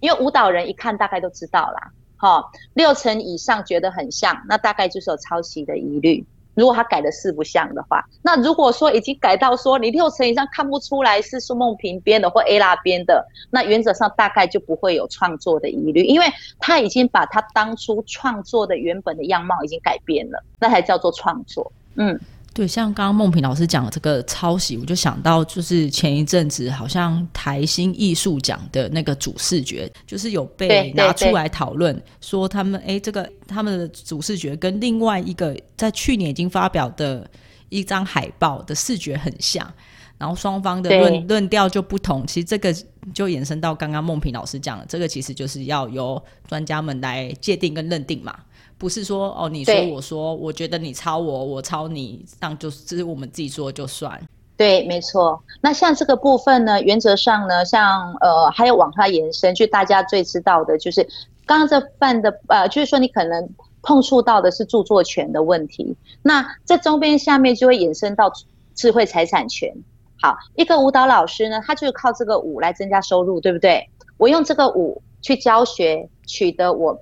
[0.00, 6.26] 因为舞蹈人一看大概都知道啦，哈，六成以上觉得很像，那大概就是有抄袭的疑虑。
[6.54, 16.26] 如果他改的四不像的话，那如果说已经改到说你六成以上看不出来是苏梦萍编的或 A 拉编的，那原则上大概就不会有创作的疑虑，因为
[16.58, 21.72] 他已经把他当初创作的原本的样貌已经改变了，那才叫做创作。
[21.96, 22.18] 嗯。
[22.54, 37.28] 对，像刚刚梦萍老师讲的这个抄袭，我就想到就是前一阵子好像台新艺术奖的那个主视觉，就是有被拿出来讨论，说他们哎，这个他们的主视觉跟另外一个在去年已经发表的
[37.70, 39.68] 一张海报的视觉很像，
[40.16, 42.24] 然后双方的论论调就不同。
[42.24, 42.72] 其实这个
[43.12, 48.32] 就延伸到刚刚梦萍老师讲的，这个其实就是要由专家们来界定跟认定嘛。
[48.76, 54.20] 不是说哦，你说我说，我觉得你抄我，我抄你，这样就是我们自己说就算。
[54.56, 55.42] 对，没错。
[55.60, 61.02] 那像这个部分呢，原则上呢，像呃，还有往下延伸，就大家最知道的就是，
[61.46, 63.48] 刚刚这犯的呃，就是说你可能
[63.82, 65.96] 碰触到的是著作权的问题。
[66.22, 68.30] 那这周边下面就会延伸到
[68.74, 69.72] 智慧财产权。
[70.20, 73.88] 好，一个舞蹈老师呢，他就是靠这个舞来增加收入，对不对？
[74.18, 77.00] 我用这个舞去教学，取得我。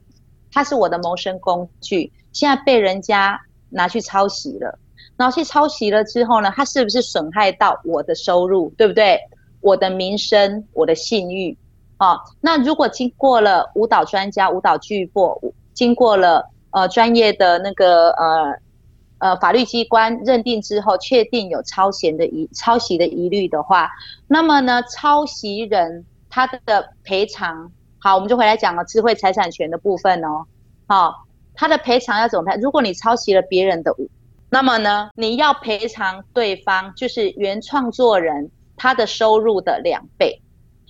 [0.53, 4.79] 它是我的谋生工具，现在被人家拿去抄袭了，
[5.17, 9.19] 拿去抄袭了之后呢，它是不是损害到我的收入，对不对？
[9.61, 11.57] 我的名声，我的信誉，
[11.97, 15.41] 啊，那如果经过了舞蹈专家、舞蹈剧播，
[15.73, 18.59] 经过了呃专业的那个呃
[19.19, 23.88] 呃法律机关认定之后，确定有抄袭的疑抄袭的疑虑的话，
[24.27, 27.71] 那么呢，抄袭人他的赔偿。
[28.05, 30.45] 好，我们就回来讲了智慧财产权的部分哦。
[30.88, 32.61] 好，他的赔偿要怎么赔？
[32.61, 34.11] 如果你抄袭了别人的舞，
[34.51, 40.43] 那么呢，你要赔偿对方，就是原创作人他的收入的两倍。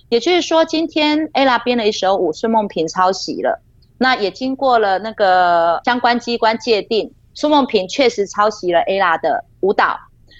[0.09, 3.61] 也就是说，今天 ella 编了一首舞，孙梦平抄袭了，
[3.99, 9.99] 那也经过了那个相关机关界定，孙梦平确实抄袭了 ella 的舞蹈。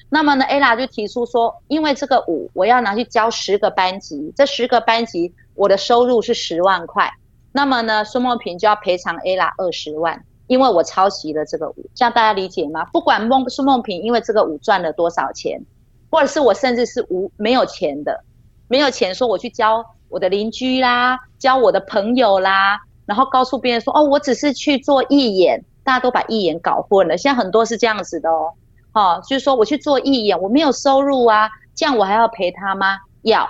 [0.09, 7.11] 那么呢，ella 就提出说，因为这个舞我要拿去教十个班级，这十个班级我的收入是十万块，
[7.51, 12.85] 那么呢，孙梦平就要赔偿 ella 二十万，因为我抄袭了这个舞，这样大家理解吗？
[12.85, 15.61] 不管梦孙梦平因为这个舞赚了多少钱，
[16.09, 18.23] 或者是我甚至是无没有钱的，
[18.67, 28.53] 没有钱说我去教我的邻居啦，教我的朋友啦，然后告诉别人说哦，我只是去做义演，大家都把义演搞混了，现在很多是这样子的哦。
[28.93, 32.99] 哦，就是说我去做义演，我没有收入啊，这样我还要赔他吗？
[33.23, 33.49] 要，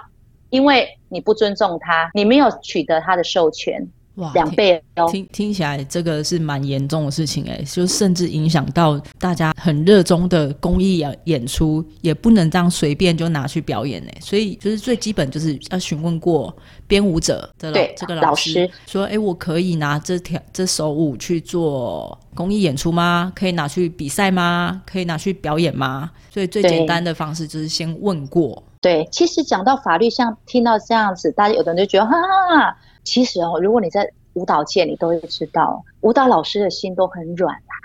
[0.53, 3.89] 因为你不尊重他，你没有取得他的授权。
[4.15, 5.09] 哇，两倍哦！
[5.09, 14.17] 听听起来这个是蛮严重的事情哎，就甚至影响到大家很热衷的公益演演出，也不能这样随便就拿去表演哎。
[14.21, 23.31] 所以就是最基本就是要询问过编舞者的老这个老师，说哎，我可以拿这条这首舞去做公益演出吗？
[23.35, 24.79] 可以拿去比赛吗？
[24.85, 26.11] 可以拿去表演吗？
[26.31, 28.61] 所以最简单的方式就是先问过。
[28.79, 32.77] 对，其实讲到法律，像听到这样子，大家有的人就觉得哈哈。
[33.03, 37.75] 其实哦，如果你在舞蹈界，你都会知道，舞蹈老师的心都很软啦，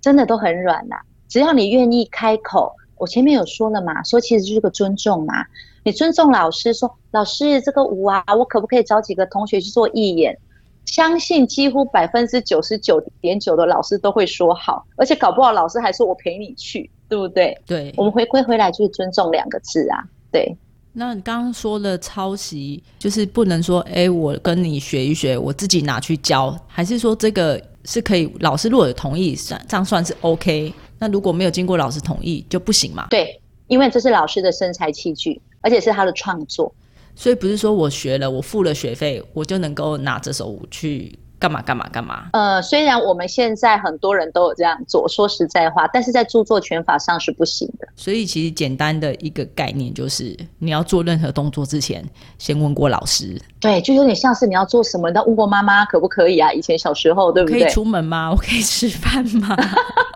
[0.00, 1.02] 真的都很软啦。
[1.28, 5.44] 只要你愿意开口，我前面有说了嘛，说其实就是个尊重嘛。
[5.84, 10.38] 你尊重老师，说老师这个舞啊，我可不可以找几个同学去做义演？
[10.86, 17.58] 相信几乎百分之九十九点九的老师都会说好，而且搞不好老师还说我陪你去，对不对？
[17.66, 20.56] 对，我们回归回来就是尊重两个字啊，对。
[20.96, 28.32] 那你刚刚说的抄袭，就是不能说，哎，我跟你学一学，我自己拿去教，还是说这个是可以？
[28.38, 30.72] 老师如果有同意，算这样算是 OK。
[31.00, 33.08] 那如果没有经过老师同意，就不行嘛？
[33.10, 36.72] 对，因为这是老师的身材器具，而且是他的创作，
[37.16, 41.18] 所以不是说我学了，我付了学费，我就能够拿这首舞去。
[41.38, 42.28] 干嘛干嘛干嘛？
[42.32, 47.86] 呃，虽然我们现在很多人都有这样做，说实在话，但是在著作权法上是不行的。
[47.94, 52.04] 所以其实简单的一个概念就是，你要做任何动作之前，
[52.38, 53.38] 先问过老师。
[53.60, 56.52] 对，就有点像是你要做什么，你要问过妈妈可不可以啊？
[56.52, 57.60] 以前小时候，对不对？
[57.62, 58.30] 可以出门吗？
[58.32, 59.56] 我可以吃饭吗？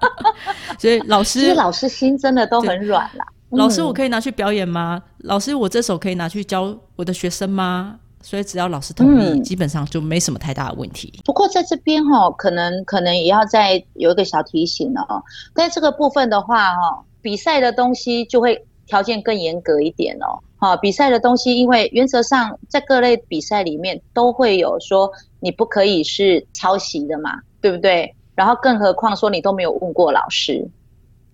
[0.79, 3.27] 所以老师，其实老师心真的都很软啦。
[3.51, 5.03] 老师，我可以拿去表演吗？
[5.19, 7.97] 老师，我这首可以拿去教我的学生吗？
[8.21, 11.21] 所以只要老师同意，基本上就没什么太大的问题。
[11.25, 15.23] 不过在这边哈，可能可能也要再有一个小提醒了哦。
[15.55, 20.39] 在这个部分的话哈，比赛的东西就会条件更严格一点哦。
[20.59, 28.15] 哦，比赛的东西，因为原则上在各类比赛里面都会有说你不可以是抄袭的嘛，对不对？
[28.35, 30.69] 然后更何况说你都没有问过老师，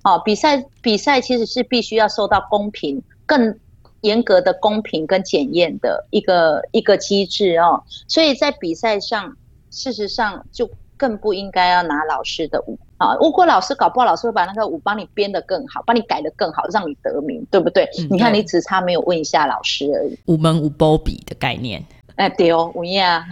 [0.02, 3.58] 哦，比赛比赛其实是必须要受到公平更。
[4.04, 9.34] 严格的公平跟检验的一个一个机制哦，所以在比赛上，
[9.70, 13.14] 事实上就更不应该要拿老师的舞啊。
[13.18, 17.88] 如果老师搞不好，老师会把那个舞帮你编得更好，帮你改得更好，让你得名，对不对？
[18.10, 20.18] 你看，你只差没有问一下老师而已。
[20.26, 21.82] 五门五波比的概念，
[22.16, 23.26] 哎，对哦，五呀。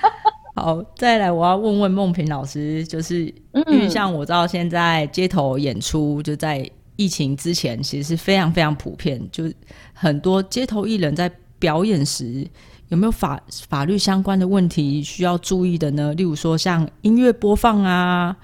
[0.56, 6.66] 好，再来，我要问问梦萍老师，就是因为像我知道现在街头演出就在。
[6.96, 9.54] 疫情之前，其实是非常非常普遍，就是
[9.92, 12.46] 很多街头艺人，在表演时
[12.88, 16.12] 有没有法法律相关的问题需要注意的呢？
[16.14, 18.36] 例如说，像音乐播放啊，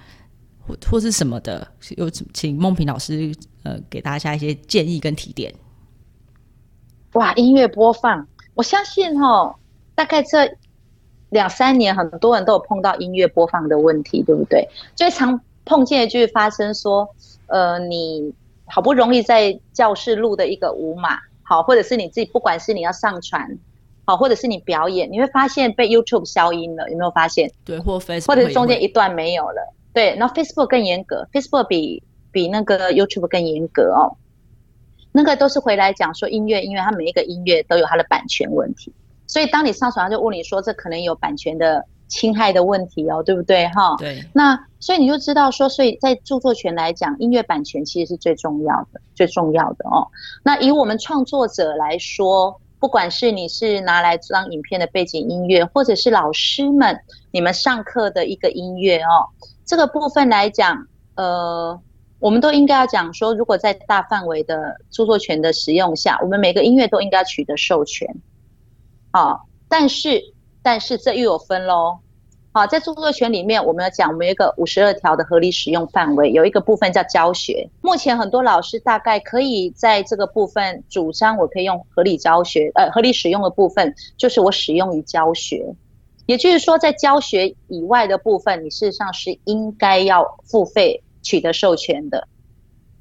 [0.66, 3.32] 或或是什么的，有请梦萍老师
[3.62, 5.52] 呃，给大家一些建议跟提点。
[7.12, 9.54] 哇，音乐播放，我相信哈，
[9.94, 10.50] 大概这
[11.28, 14.68] 两三年，很多人都有碰到音乐播放的问题，对不对？
[14.94, 17.06] 最常碰见的就是发生说，
[17.50, 18.32] 呃，你。
[18.72, 23.58] 好不容易在教室录的一个舞码，好，或者是你自己，不管是你要上传，
[24.04, 27.50] 好，或者是你表演，你会发现被 YouTube 消音了，有没有发现？
[27.64, 29.74] 对，或 Facebook，或者中间一段没有了。
[29.92, 34.14] 对，然后 Facebook 更严格，Facebook 比比那个 YouTube 更严格哦。
[35.10, 38.92] 那个都是回来讲说音乐，音乐它每一个音乐都有它的版权问题，
[39.26, 41.84] 所以当你上传，他就问你说这可能有版权的。
[42.10, 43.66] 侵害的问题哦，对不对？
[43.68, 44.22] 哈，对。
[44.34, 50.08] 那所以你就知道说，所以在著作权来讲，音乐版权其实是最重要的，最重要的哦。
[50.42, 56.98] 那以我们创作者来说，不管是你是拿来当影片的背景音乐，或者是老师们
[57.30, 59.30] 你们上课的一个音乐哦，
[59.64, 61.80] 这个部分来讲，呃，
[62.18, 68.16] 我们都应该要讲说，如果在大范围的著作权的使用下，我们每个音乐都应该取得授权。
[69.12, 70.34] 好，但是。
[70.62, 71.98] 但是这又有分喽。
[72.52, 77.68] 好，在著作权里面，我们要讲，我们有一个五十二条的合理使用范围，有一个部分叫教学。
[77.80, 85.74] 目前很多老师大概可以在这个部分主张，我可以用合理教学，呃，合理使用的部分就是我使用于教学。
[86.26, 92.26] 也就是说，在教学以外的部分，你事实上是应该要付费取得授权的。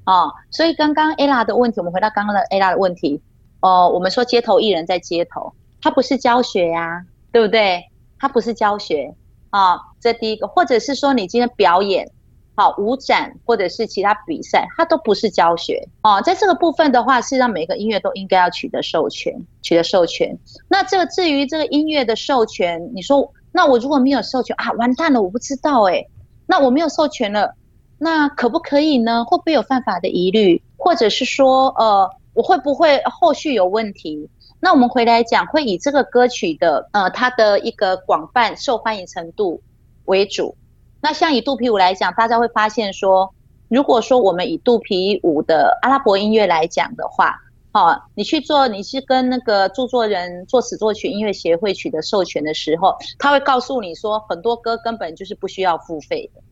[0.04, 3.20] 啊，所以刚刚 Ella 的问题，我们回到刚刚的 Ella 的问题。
[3.60, 7.84] 哦，我们说街头艺人，在街头，他不是教学呀，对不对？
[8.18, 9.14] 它不是教学。
[9.50, 12.08] 啊，这第一个，或者是说你今天表演，
[12.54, 16.20] 好舞展或者是其他比赛，它都不是教学啊。
[16.20, 20.38] 在这个部分的话，是让每个音乐都应该要取得授权，取得授权。
[20.68, 26.06] 那这个至于这个音乐的授权，你说那我如果没有授权啊，完蛋了，我不知道哎。
[26.46, 27.54] 那我没有授权了，
[27.98, 29.24] 那可不可以呢？
[29.24, 30.62] 会不会有犯法的疑虑？
[30.76, 34.28] 或者是说，呃，我会不会后续有问题？
[34.62, 39.62] 那我们回来讲，会以这个歌曲的呃它的一个广泛受欢迎程度
[40.04, 40.54] 为主。
[41.00, 43.34] 那像以肚皮舞来讲，大家会发现说，
[43.68, 47.34] 如果说我们以肚皮舞的阿拉伯音乐来讲的话，
[47.72, 56.42] 好，你去做你是跟那个著作人作词作曲音乐协会取得授权的时候，他会告诉你说，很多歌根本就是不需要付费的。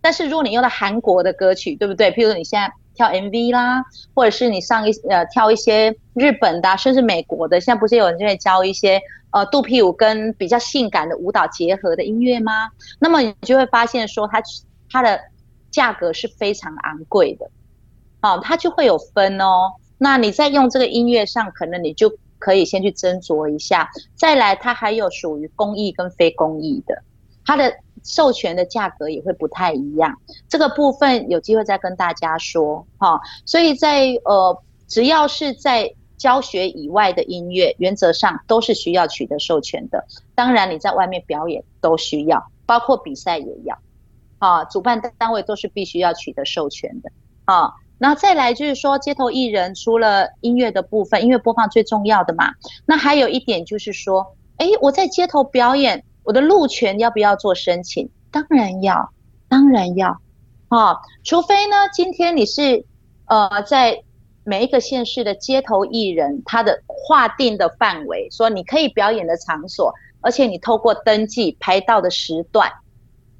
[0.00, 2.12] 但是如果你用了韩国的歌曲，对不对？
[2.12, 2.72] 譬如你现在。
[2.96, 12.70] 跳 MV 啦，或者是你上一呃跳一些日本的，甚至美国的，现在不是有人就会教一些呃肚皮舞跟比较性感的舞蹈结合的音乐吗？
[12.98, 14.42] 那么你就会发现说它
[14.90, 15.20] 它的
[15.70, 17.48] 价格是非常昂贵的，
[18.22, 19.74] 哦，它就会有分哦。
[19.98, 23.90] 那你在用这个音乐上，可能你就可以先去斟酌一下。
[24.14, 27.02] 再来，它还有属于公益跟非公益的，
[27.44, 27.76] 它的。
[28.06, 30.16] 授权的价格也会不太一样，
[30.48, 33.20] 这个部分有机会再跟大家说哈。
[33.44, 40.06] 所以在呃，只要是在教学以外的音乐，原则上都是需要取得授权的。
[40.36, 43.76] 当然你在外面表演都需要，包括比赛也要。
[44.38, 47.10] 啊，主办单位都是必须要取得授权的。
[47.44, 52.52] 啊，那再来就是说，街头艺人除了音乐的部分，音乐播放最重要的嘛。
[52.84, 56.04] 那还有一点就是说，哎，我在街头表演。
[56.26, 58.10] 我的路权要不要做申请？
[58.32, 59.12] 当然要，
[59.48, 60.20] 当然要，
[60.68, 62.84] 啊，除非呢，今天你是
[63.26, 64.02] 呃在
[64.42, 72.70] 每一个县市的街头艺人，他的划定的范围，说你可以表演的场所，而且你透过登记排到的时段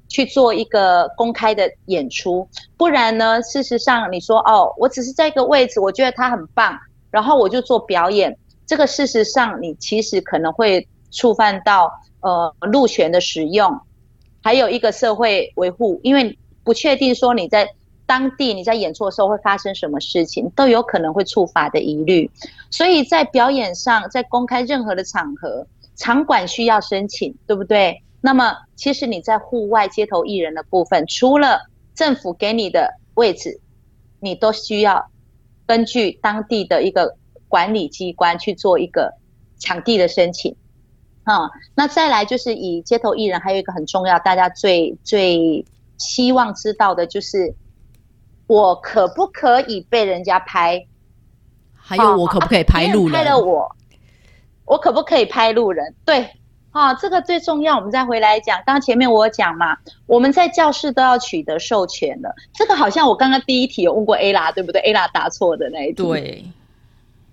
[0.07, 2.47] 去做一个公开的演出，
[2.77, 6.79] 不然呢，事实上你说哦，我只是在一个位置，我觉得他很棒，
[7.11, 11.91] 然后我就做表演，这个事实上你其实可能会触犯到。
[12.21, 13.79] 呃，路权的使用，
[14.43, 17.69] 还有一个社会维护，因为不确定说你在
[18.05, 22.29] 当地你在演出的时候会发生什么事情，都有可能会触发的疑虑。
[22.71, 28.01] 所以在表演上，在公开任何的场合，场馆需要申请，对不对？
[28.19, 31.61] 那么其实你在户外街头艺人的部分，除了
[31.93, 33.59] 政府给你的位置，
[34.19, 35.09] 你都需要
[35.65, 37.15] 根据当地的一个
[37.47, 39.13] 管理机关去做一个
[39.59, 40.55] 场地的申请。
[41.27, 45.65] 啊，那再来就是以街头艺人，还有一个很重要，大家最最
[45.97, 47.53] 希望知道的就是，
[48.47, 50.87] 我可不可以被人家拍？
[51.75, 53.11] 还有我可不可以拍路人？
[53.11, 53.75] 拍了我，
[54.63, 55.93] 我可不可以拍路人？
[56.05, 56.29] 对，
[56.71, 57.75] 啊，这个最重要。
[57.75, 62.33] 我们再回来讲，刚刚前面我讲嘛，我们在教室都要取得授权的。
[62.53, 66.03] 这个好像我刚刚第一题有问过 A 啦，对不对？A 啦答错的那一题。
[66.03, 66.45] 对，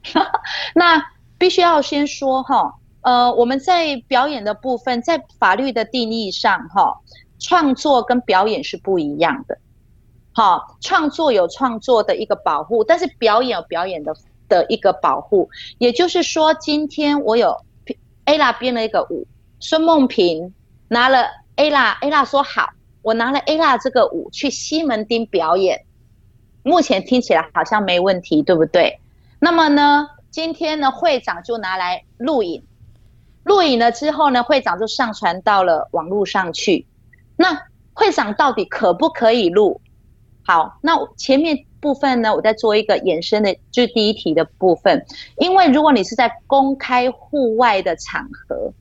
[0.74, 1.00] 那
[1.38, 2.74] 必须要先说哈。
[3.04, 7.02] 呃，我们在表演的部分，在法律的定义上，哈，
[7.38, 9.58] 创作跟表演是不一样的。
[10.32, 14.16] 好，创作有创作的一个保护，但是表演有表演的
[14.48, 15.50] 的一个保护。
[15.76, 17.54] 也就是说，今天我有
[18.24, 19.26] ella 编了一个舞，
[19.60, 20.54] 孙梦萍
[20.88, 22.70] 拿了 ella，ella 说好，
[23.02, 25.84] 我拿了 ella 这个舞去西门町表演，
[26.62, 28.98] 目前听起来好像没问题，对不对？
[29.38, 32.64] 那么呢，今天呢，会长就拿来录影。
[33.44, 36.86] 录影了之后呢，会长就上传到了网络上去。
[37.36, 39.80] 那会长到底可不可以录？
[40.42, 45.04] 好，那前面部分呢，我再做一个延伸的，就是第一题的部分。
[45.38, 48.72] 因为如果你是在公开户外的场合，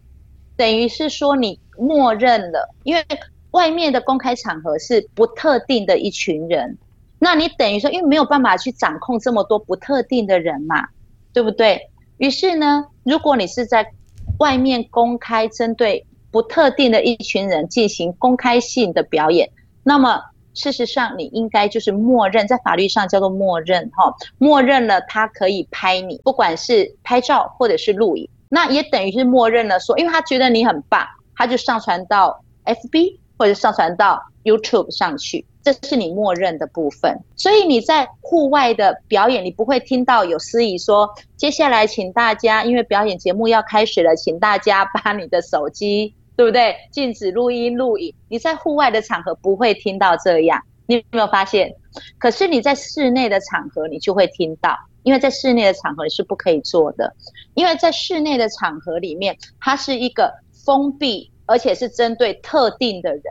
[0.57, 3.05] 等于是说你默认了，因为
[3.51, 6.77] 外面的公开场合是不特定的一群人，
[7.19, 10.87] 那你等于说，因为没有办法去掌控这么多不特定的人嘛，
[11.31, 11.89] 对不对？
[12.17, 13.91] 于是呢，如果你是在
[14.39, 19.49] 外面公开针对不特定的一群人进行公开性的表演，
[19.83, 20.21] 那么
[20.53, 28.29] 事实上你应该就是默认，在法律上叫做默认哈，默认了他可以拍你，不管是拍照或者是录影。
[28.49, 37.17] 那也等于是默认了说，因为他觉得你很棒，他就上传到 FB 或者上传到 YouTube 上去，这是你默认的部分。
[37.35, 46.75] 所以你在户外的表演，你不会听到有司仪说，接下来请大家，因为表演节目要开始了，请大家把你的手机，对不对？
[46.91, 48.13] 禁止录音录影。
[48.27, 51.73] 你在户外的场合不会听到这样，你有没有发现？
[52.19, 54.77] 可是你在室内的场合，你就会听到。
[55.03, 57.13] 因为在室内的场合是不可以做的，
[57.55, 60.33] 因为在室内的场合里面，它是一个
[60.65, 63.23] 封闭，而且是针对特定的人。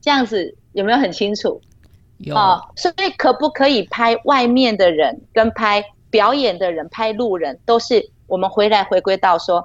[0.00, 1.60] 这样子有没有很清楚？
[2.18, 2.34] 有。
[2.76, 9.62] 所以可不可以拍外面的人，跟拍表演的人、拍路人，都是我们回来回归到说。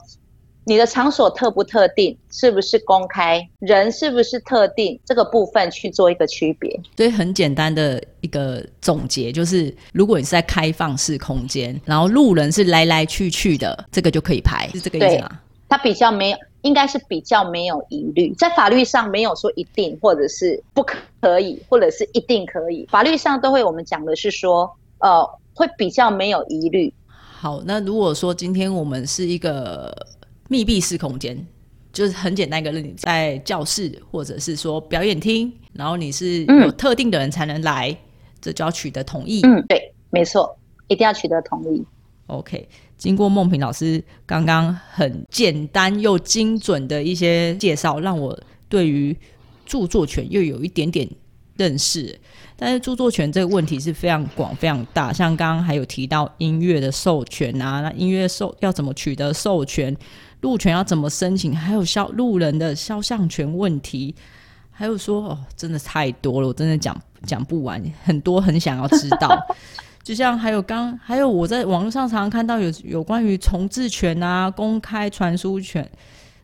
[0.68, 3.48] 你的场所特不特定，是不是公开？
[3.60, 5.00] 人是不是特定？
[5.06, 6.76] 这个部分去做一个区别。
[6.98, 15.40] 所以很简单的一个总结就是，如果你是在开放式空间，然后路人是来来去去的，这个就可以拍，是这个意思吗？
[15.70, 22.86] 它比较没有，应该是比较没有疑虑，在法律上没有说一定或者是不可以，或者是一定可以。
[22.92, 26.94] 法律上都会我们讲的是说，呃，会比较没有疑虑。
[27.08, 29.96] 好，那如果说今天我们是一个。
[30.48, 31.36] 密闭式空间
[31.92, 37.98] 就是很简单一个，例子在教室或者是说表演厅，然后你是有特定的人才能来，
[38.40, 39.42] 这就要取得同意。
[39.42, 40.56] 嗯，对，没错，
[40.88, 41.84] 一定要取得同意。
[42.28, 48.38] OK，经过梦萍老师刚刚很简单又精准的一些介绍，让我
[48.70, 49.16] 对于
[49.66, 51.08] 著作权又有一点点
[51.58, 52.18] 认识。
[52.58, 59.96] 但是著作权这个问题是非常广、非常大，像刚刚还有提到音乐的授权啊，那音乐授要怎么取得授权？
[60.42, 61.56] 路权要怎么申请？
[61.56, 64.16] 还有肖路人的肖像权问题，
[64.72, 69.38] 还有说哦，真的太多了，我真的讲讲不完，很多很想要知道。
[70.06, 75.84] 就像还有刚还有我在网络上常常看到有有关于重置权啊、公开传输权，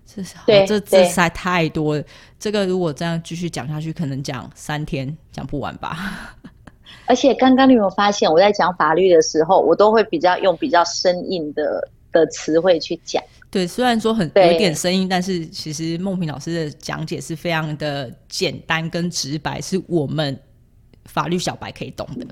[0.03, 0.35] 这是
[0.65, 2.03] 这这实在太多了。
[2.39, 6.35] 这个如果这样继续讲下去，可能讲三天讲不完吧。
[7.05, 13.23] 而且刚刚你有没有发现，我在讲法律的时候，我都会比较用比较生硬的的词汇去讲。
[13.51, 20.35] 对，虽然说很有点生硬，但是其实梦萍老师的讲解是非常的简单跟直白，是我们
[21.05, 22.25] 法律小白可以懂的。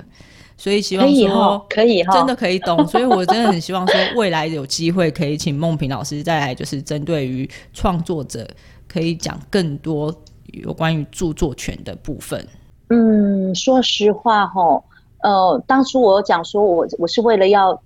[0.59, 8.45] 所以希望说可以哈真的可以懂， 所以我真的很希望说未来有机会可以请梦萍老师再来，就是针对于创作者
[8.85, 10.13] 可以讲更多
[10.47, 12.45] 有关于著作权的部分。
[12.89, 14.83] 嗯，说实话哈，
[15.23, 17.81] 呃，当初我讲说我我是为了要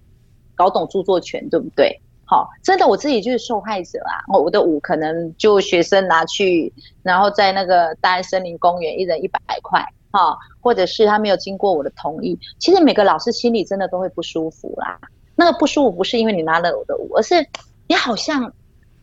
[0.56, 2.00] 搞懂著作权，对不对？
[2.26, 4.18] 好，真的我自己就是受害者啊！
[4.34, 12.40] 我的舞可能就学生拿去，然后在那个大安森林公园一人一百块，哈，或者是他没有经过我的同意。
[12.60, 14.98] 其实每个老师心里真的都会不舒服啦。
[15.36, 17.46] 那个不舒服不是因为你拿了我的舞，而是
[17.88, 18.54] 你好像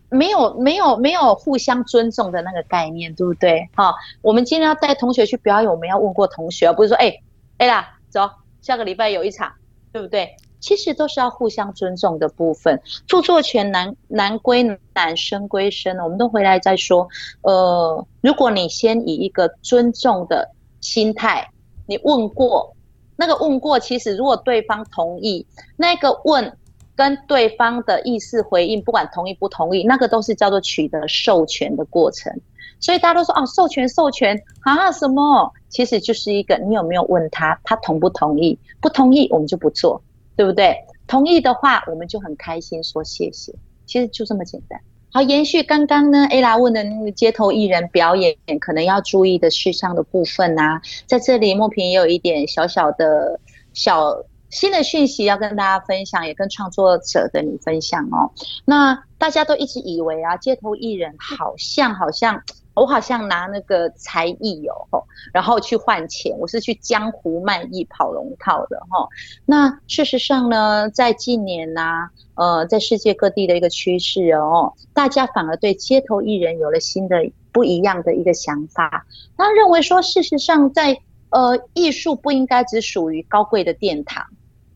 [0.08, 3.68] 没有没有没有互相尊重的那个概念，对不对？
[3.74, 3.92] 哈，
[4.22, 7.12] 我们今天要带同学去表演，我们要问过同学，不是说哎
[7.58, 8.30] 哎啦，走，
[8.62, 9.52] 下个礼拜有一场，
[9.92, 10.36] 对不对？
[10.60, 12.82] 其实都是要互相尊重的部分。
[13.06, 15.96] 著作权难难归难，生归生。
[15.98, 17.08] 我们都回来再说。
[17.40, 20.50] 呃，如果你先以一个尊重的
[20.80, 21.48] 心态，
[21.86, 22.74] 你问过
[23.16, 26.56] 那个问过，其实如果对方同意，那个问
[26.94, 32.40] 跟对方的意思回应，不管同意不同意，那个都是叫做取得授权的过程。
[32.80, 35.52] 所以大家都说哦，授权授权啊什么？
[35.68, 38.58] 其实就是一个你有没有问他，他同不同意？
[38.80, 40.02] 不同意，我们就不做。
[40.36, 40.74] 对不对？
[41.06, 43.52] 同意的话，我们就很开心，说谢谢。
[43.84, 44.80] 其实就这么简单。
[45.12, 53.40] 好，延续刚刚呢，A 拉问的那个街头艺人表演可能要注意的事项的部分啊，在这里莫平也有一点小小的
[53.72, 58.30] 小新的讯息要跟大家分享，也跟创作者的你分享哦。
[58.64, 62.42] 那大家都一直以为啊，街头艺人好像好像。
[62.74, 69.08] 我好像拿那个才艺哦，然后去换钱，我是去江湖卖艺跑龙套的哈。
[69.44, 79.04] 那事实上呢，在近年呐，呃，在世界各地的一个趋势哦，大家反而对街头艺人有了新的不一样的一个想法。
[79.36, 80.96] 他认为说，事实上，在
[81.30, 84.24] 呃，艺术不应该只属于高贵的殿堂，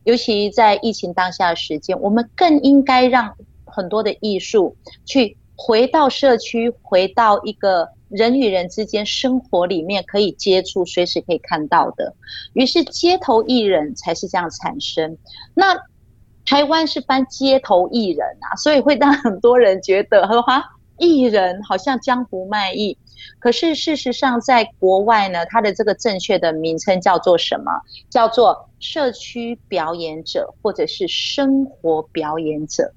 [0.02, 4.76] 尤其在疫情当下的时间，我们更应该让很多的艺术
[5.06, 5.38] 去。
[5.56, 12.14] 回到社区，回到一个人与人之间生活里面可以接触、随时可以看到的，
[12.52, 15.16] 于是街头艺人才是这样产生。
[15.54, 15.76] 那
[16.44, 20.64] 台湾是搬街头艺人啊，所以会让很多人觉得，哈，
[20.98, 22.98] 艺人好像江湖卖艺。
[23.38, 27.72] 可是事实上，在国外呢，它的这个正确的名称叫做什么？
[28.10, 32.92] 叫做社区表演者，或者是生活表演者。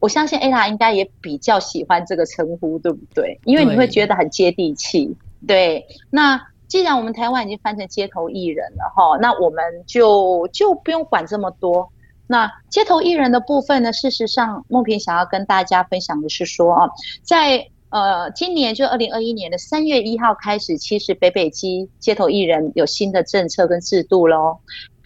[0.00, 3.40] 我相信 Ella 应该也比较喜欢这个称呼，对不对？
[3.44, 5.16] 因为你会觉得很接地气。
[5.46, 11.90] 对，那既然我们台湾已经翻成街头艺人了哈，那我们就就不用管这么多。
[12.26, 13.92] 那街头艺人的部分呢？
[13.92, 16.90] 事实上，梦萍想要跟大家分享的是说啊，
[17.22, 24.58] 在呃今年就二零二一年的三月一号开始，其实北北基街头艺人有新的政策跟制度喽。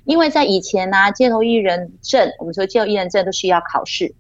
[0.04, 4.12] 因为在以前呢，街头艺人证，我们说街头艺人证都需要考试。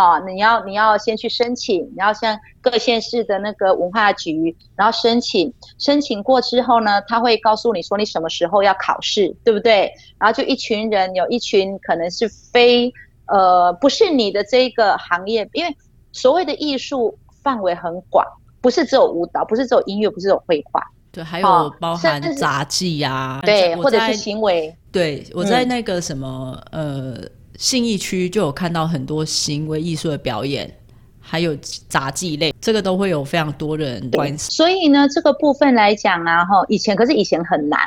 [0.00, 9.92] 啊，你要你要先去申请，你要向各县市的那个文化局，然后申请，申请过之后呢，他会告诉你说你什么时候要考试，对不对？
[10.18, 12.90] 然后就一群人，有一群可能是非
[13.26, 15.76] 呃不是你的这个行业，因为
[16.12, 18.24] 所谓的艺术范围很广，
[18.62, 20.82] 不是只有舞蹈，不是只有音乐，不是只有绘画，
[21.12, 27.18] 对，还有包含杂技呀，对，或者是行为，对我在那个什么呃。
[27.60, 30.74] 信义区就有看到很多行为艺术的表演，
[31.20, 31.54] 还有
[31.88, 34.50] 杂技类，这个都会有非常多人关心。
[34.50, 37.78] 所以呢，这个部分来讲啊，哈，以前可是以前很难，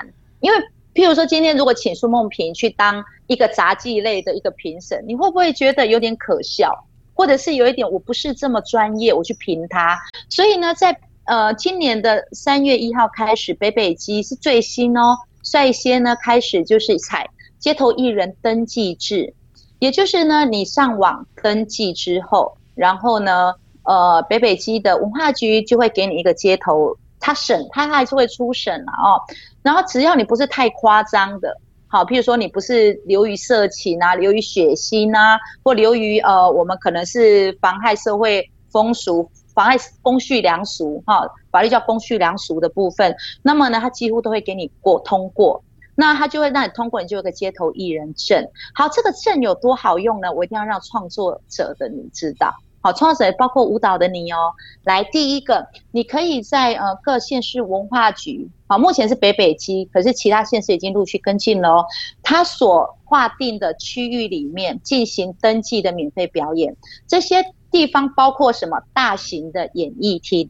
[0.42, 0.58] 因为
[0.94, 6.72] 譬如说今天如果请苏梦萍去当一个杂技类的一个评审，你会不会觉得有点可笑，
[7.16, 10.00] 或者是有一点我不是这么专业，我去评他？
[10.30, 10.96] 所以呢，在
[11.26, 19.34] 呃今年的三月一号开始，北北基是最新哦，率先呢开始就是采街头艺人登记制。
[19.80, 23.54] 也就是呢，你上网登记之后，然后呢，
[23.84, 29.22] 呃，北北基的文化局就会给你一个接头，他审，他还是会出审了哦。
[29.62, 31.58] 然后只要你不是太夸张的，
[31.88, 45.62] 好，譬如说你不是流于色情啊，流于血腥啊，或流于呃，我们可能是妨害社会风俗、妨害公序良俗，哈，法律叫公序良俗的部分，那么呢，他几乎都会给你过通过。
[45.96, 48.48] 那他就会让你通过，你就有个街头艺人证。
[48.74, 50.32] 好，这个证有多好用呢？
[50.34, 52.56] 我一定要让创作者的你知道。
[52.82, 54.52] 好，创作者包括舞蹈的你哦。
[54.84, 61.86] 来，第一个，你可以在呃各县市文化局，好，目前是北北基，可是其他县市已经陆续跟进了哦。
[62.24, 66.76] 他所划定的区域里面进行登记的免费表演，
[67.08, 68.82] 这些地方包括什么？
[68.94, 70.50] 大型的演艺厅，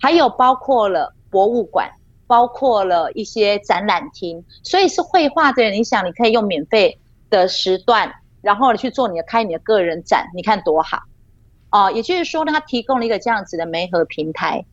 [0.00, 1.90] 还有包括了博物馆。
[2.32, 8.10] 包括了一些展览厅，所以是绘画的人，你想你可以用免费的时段，
[8.40, 11.02] 然后去做你的开你的个人展，你看多好
[11.70, 11.90] 哦！
[11.90, 14.64] 也就是说呢，他提供了一个这样子的媒合平台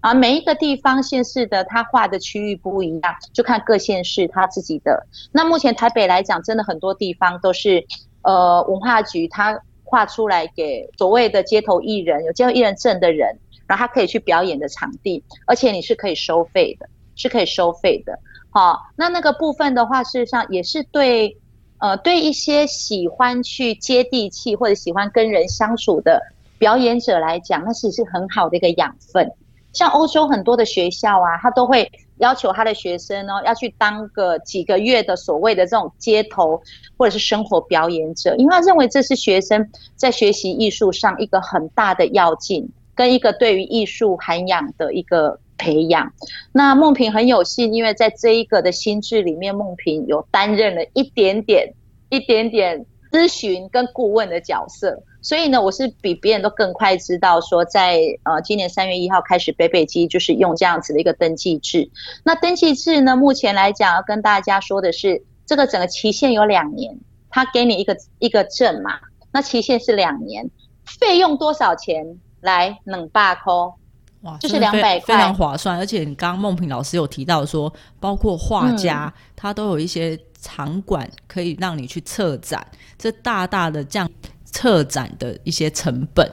[0.00, 0.12] 啊。
[0.12, 5.06] 每一个地方县市的他画的区域不一样，就看各县市他自己的。
[5.32, 7.86] 那目前台北来讲，真的很多地方都是
[8.20, 16.86] 呃文化局他画出来给所谓的街头艺人有街头艺人证的人，然后他可以去表演的场地，而且你是可以收费的。
[17.18, 18.16] 是可以收费的，
[18.50, 21.36] 好，那那个部分的话，事实上也是对，
[21.78, 26.22] 呃，对一些喜欢去接地气或者喜欢跟人相处的
[26.58, 29.32] 表演者来讲，那其实是很好的一个养分。
[29.72, 36.62] 像欧洲很多的学校啊，他都会要求他的学生哦，要去当个几个月的所谓的这种街头
[36.96, 45.40] 或者是生活表演者，因为他认为这是学生在学习艺术上一个很大的要进，跟一个对于艺术涵养的一个。
[45.58, 46.12] 培养，
[46.52, 51.74] 那梦萍很有幸，因为在这一个的心智里面，梦萍有担任了一点点、
[52.08, 61.90] 一点点咨询跟顾问的角色，所以呢，我是比别人都更快知道说，在呃今年三月一号开始，北北基就是用这样子的一个登记制。
[62.24, 66.96] 那登记制呢，目前来讲要跟大家说的是，这个整个期限有两年，
[67.28, 69.00] 他给你一个一个证嘛，
[69.32, 70.48] 那期限是两年，
[70.86, 72.18] 费用多少钱？
[72.40, 73.74] 来冷霸扣。
[74.22, 75.78] 哇，就是两百块，非常划算。
[75.78, 82.66] 而且你刚刚梦萍老师有提到说，包括画家，他都有一些场馆可以让你去策展，
[82.98, 84.10] 这大大的降
[84.44, 86.28] 策展的一些成本，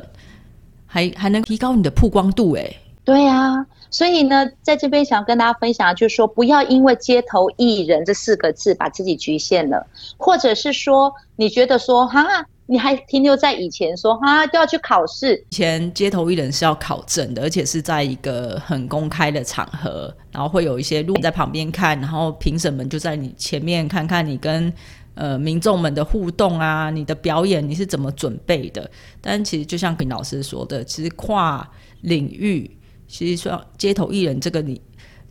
[0.88, 2.54] 还还能提高你的曝光度。
[2.54, 9.86] 哎，对啊，所以呢，在这边想跟大家分享，就是说，不要因为街头艺人这四个字把自己局限了，
[10.18, 12.48] 或者是说，你觉得说，哈。
[12.68, 24.74] 你还停留在以前说哈都要去考试，以前街头艺人是要考证的，而且是在一个很公开的场合，然后会有一些路在旁边看，然后评审们就在你前面看看你跟
[25.14, 28.90] 呃民众们的互动啊，你的表演你是怎么准备的。
[29.22, 31.70] 但其实就像平老师说的，其实跨
[32.02, 32.70] 领域，
[33.08, 34.82] 其实说街头艺人这个你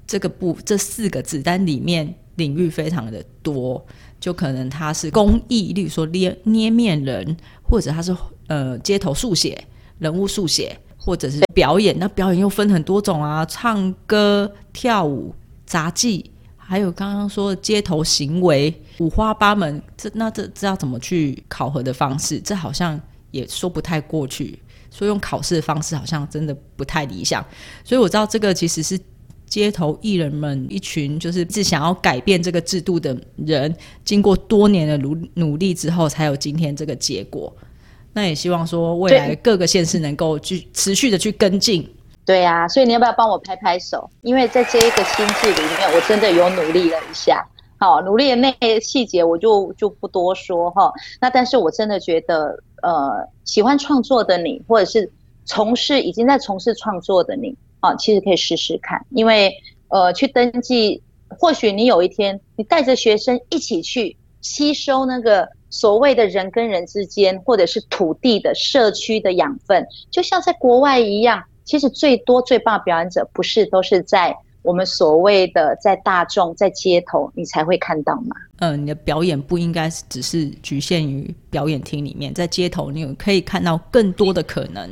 [0.07, 3.85] 这个部这四个字，但里面领域非常的多。
[4.25, 8.17] 就可能他是工艺，例如说捏捏面人，或者他是
[8.47, 9.63] 呃街头速写、
[9.99, 11.95] 人物速写，或者是表演。
[11.99, 15.35] 那表演又分很多种啊，唱歌、跳舞、
[15.67, 19.83] 杂技，还有刚刚说的街头行为，五花八门。
[19.95, 22.41] 这那这这要怎么去考核的方式？
[22.41, 22.99] 这好像
[23.31, 24.59] 也说不太过去。
[24.89, 27.45] 所以用考试的方式好像真的不太理想，
[27.85, 28.99] 所以我知道这个其实是
[29.47, 33.75] 街头艺人们一群就是是想要改变这个制度的人，
[34.05, 37.53] 经过多年的努努力之后，才有今天这个结果。
[38.13, 41.89] 那也希望说未来各个县市能够去持续的去跟进。
[42.25, 44.09] 对呀，所以你要不要帮我拍拍手？
[44.23, 47.45] 因为在这一个心智里面，我真的有努力了一下。
[47.79, 50.93] 好，努力的那些细节我就就不多说哈。
[51.21, 52.59] 那但是我真的觉得。
[52.85, 55.11] 呃，喜欢创作的你，或者是
[55.47, 59.53] 从事已经在从事创作的你啊，其实可以试试看，因为
[59.89, 74.35] 呃，去登记，或许你有一天，你带着学生一起去吸收那个所谓的人跟人之间，或者是土地的社区的养分，就像在国外一样，其实最多最棒的表演者，不是都是在。
[74.63, 78.35] 我们所谓的在大众在街头，你才会看到吗？
[78.61, 84.91] 嗯，你的表演不应该只是局限于表演厅里面，在街头你有可以看到更多的可能。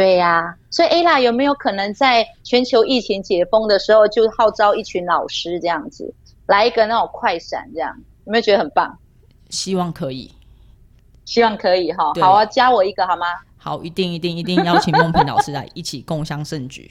[0.00, 6.10] 对呀，所以 Ella 有没有可能在全球疫情解封的时候，就号召一群老师这样子
[6.46, 7.94] 来一个那种快闪，这样
[8.24, 8.96] 有没有觉得很棒？
[9.50, 10.32] 希望可以，
[11.26, 12.14] 希望可以哈。
[12.18, 13.26] 好啊，加我一个好吗？
[13.58, 16.90] 好，一定一定一定邀请梦萍老师来 一起共襄盛举。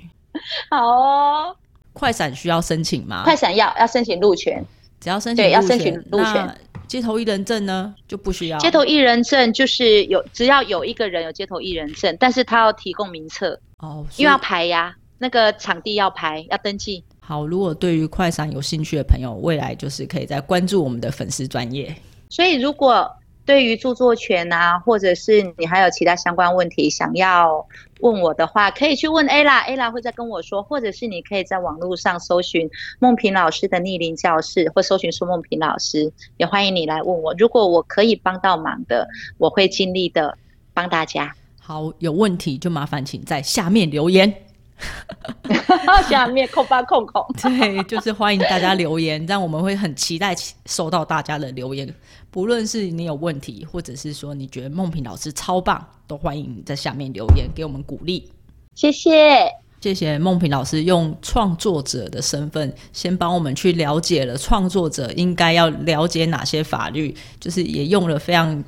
[0.69, 1.55] 好哦。
[1.93, 3.23] 快闪需要申请吗？
[3.23, 4.63] 快闪要要申请路权，
[4.99, 6.55] 只要申请对要申请路权。
[6.89, 8.57] 街头艺人证呢就不需要。
[8.57, 17.01] 街头艺人证就是有只要有一个人有街头艺人证，但是他要提供名册哦，因为要排呀，那个场地要排要登记。
[17.21, 21.95] 好，如果对于快闪有兴趣的朋友，未来就是可以再关注我们的粉丝专业。
[22.29, 23.09] 所以如果。
[23.45, 27.67] 对于著作权啊，或者是你还有其他相关问题想要
[27.99, 32.69] 问我的话，可以去问 Ella，Ella 会再跟我说，或者是你可以在网络上搜寻
[32.99, 37.33] 梦萍老师的逆龄教室，或搜寻苏梦萍老师，也欢迎你来问我。
[37.37, 40.37] 如果我可以帮到忙的，我会尽力的
[40.73, 41.33] 帮大家。
[41.59, 44.33] 好，有问题就麻烦请在下面留言。
[46.07, 50.33] 下面空吧空空，对，就是欢迎大家留言，这样我们会很期待
[50.67, 51.93] 收到大家的留言。
[52.31, 58.31] 不论是你有问题，或者是说你觉得梦萍老师超棒，都欢迎你在下面留言给我们鼓励。
[58.75, 59.47] 谢谢，
[59.81, 68.63] 谢谢梦萍老师用创作者的身份，先帮我们去了解了创作者应该要了解哪些法律，就是也用了非常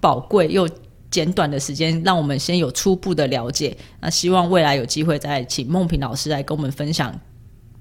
[0.00, 0.68] 宝贵又。
[1.10, 3.76] 简短的时间，让我们先有初步的了解。
[3.98, 7.12] 那希望未来有机会再请梦萍老师来跟我们分享，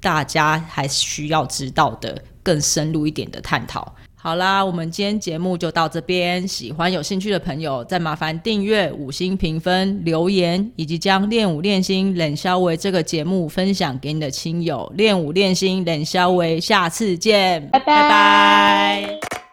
[0.01, 3.93] 大家还需要知道的更深入一点的探讨。
[4.21, 6.45] 好啦，我们今天节目就到这边。
[6.45, 14.91] 喜欢有兴趣的朋友，再麻烦订阅、五星评分、留言，以及将练舞练心冷肖维这个节目分享给你的亲友。
[14.95, 19.48] 练舞练心冷肖维，下次见，拜拜。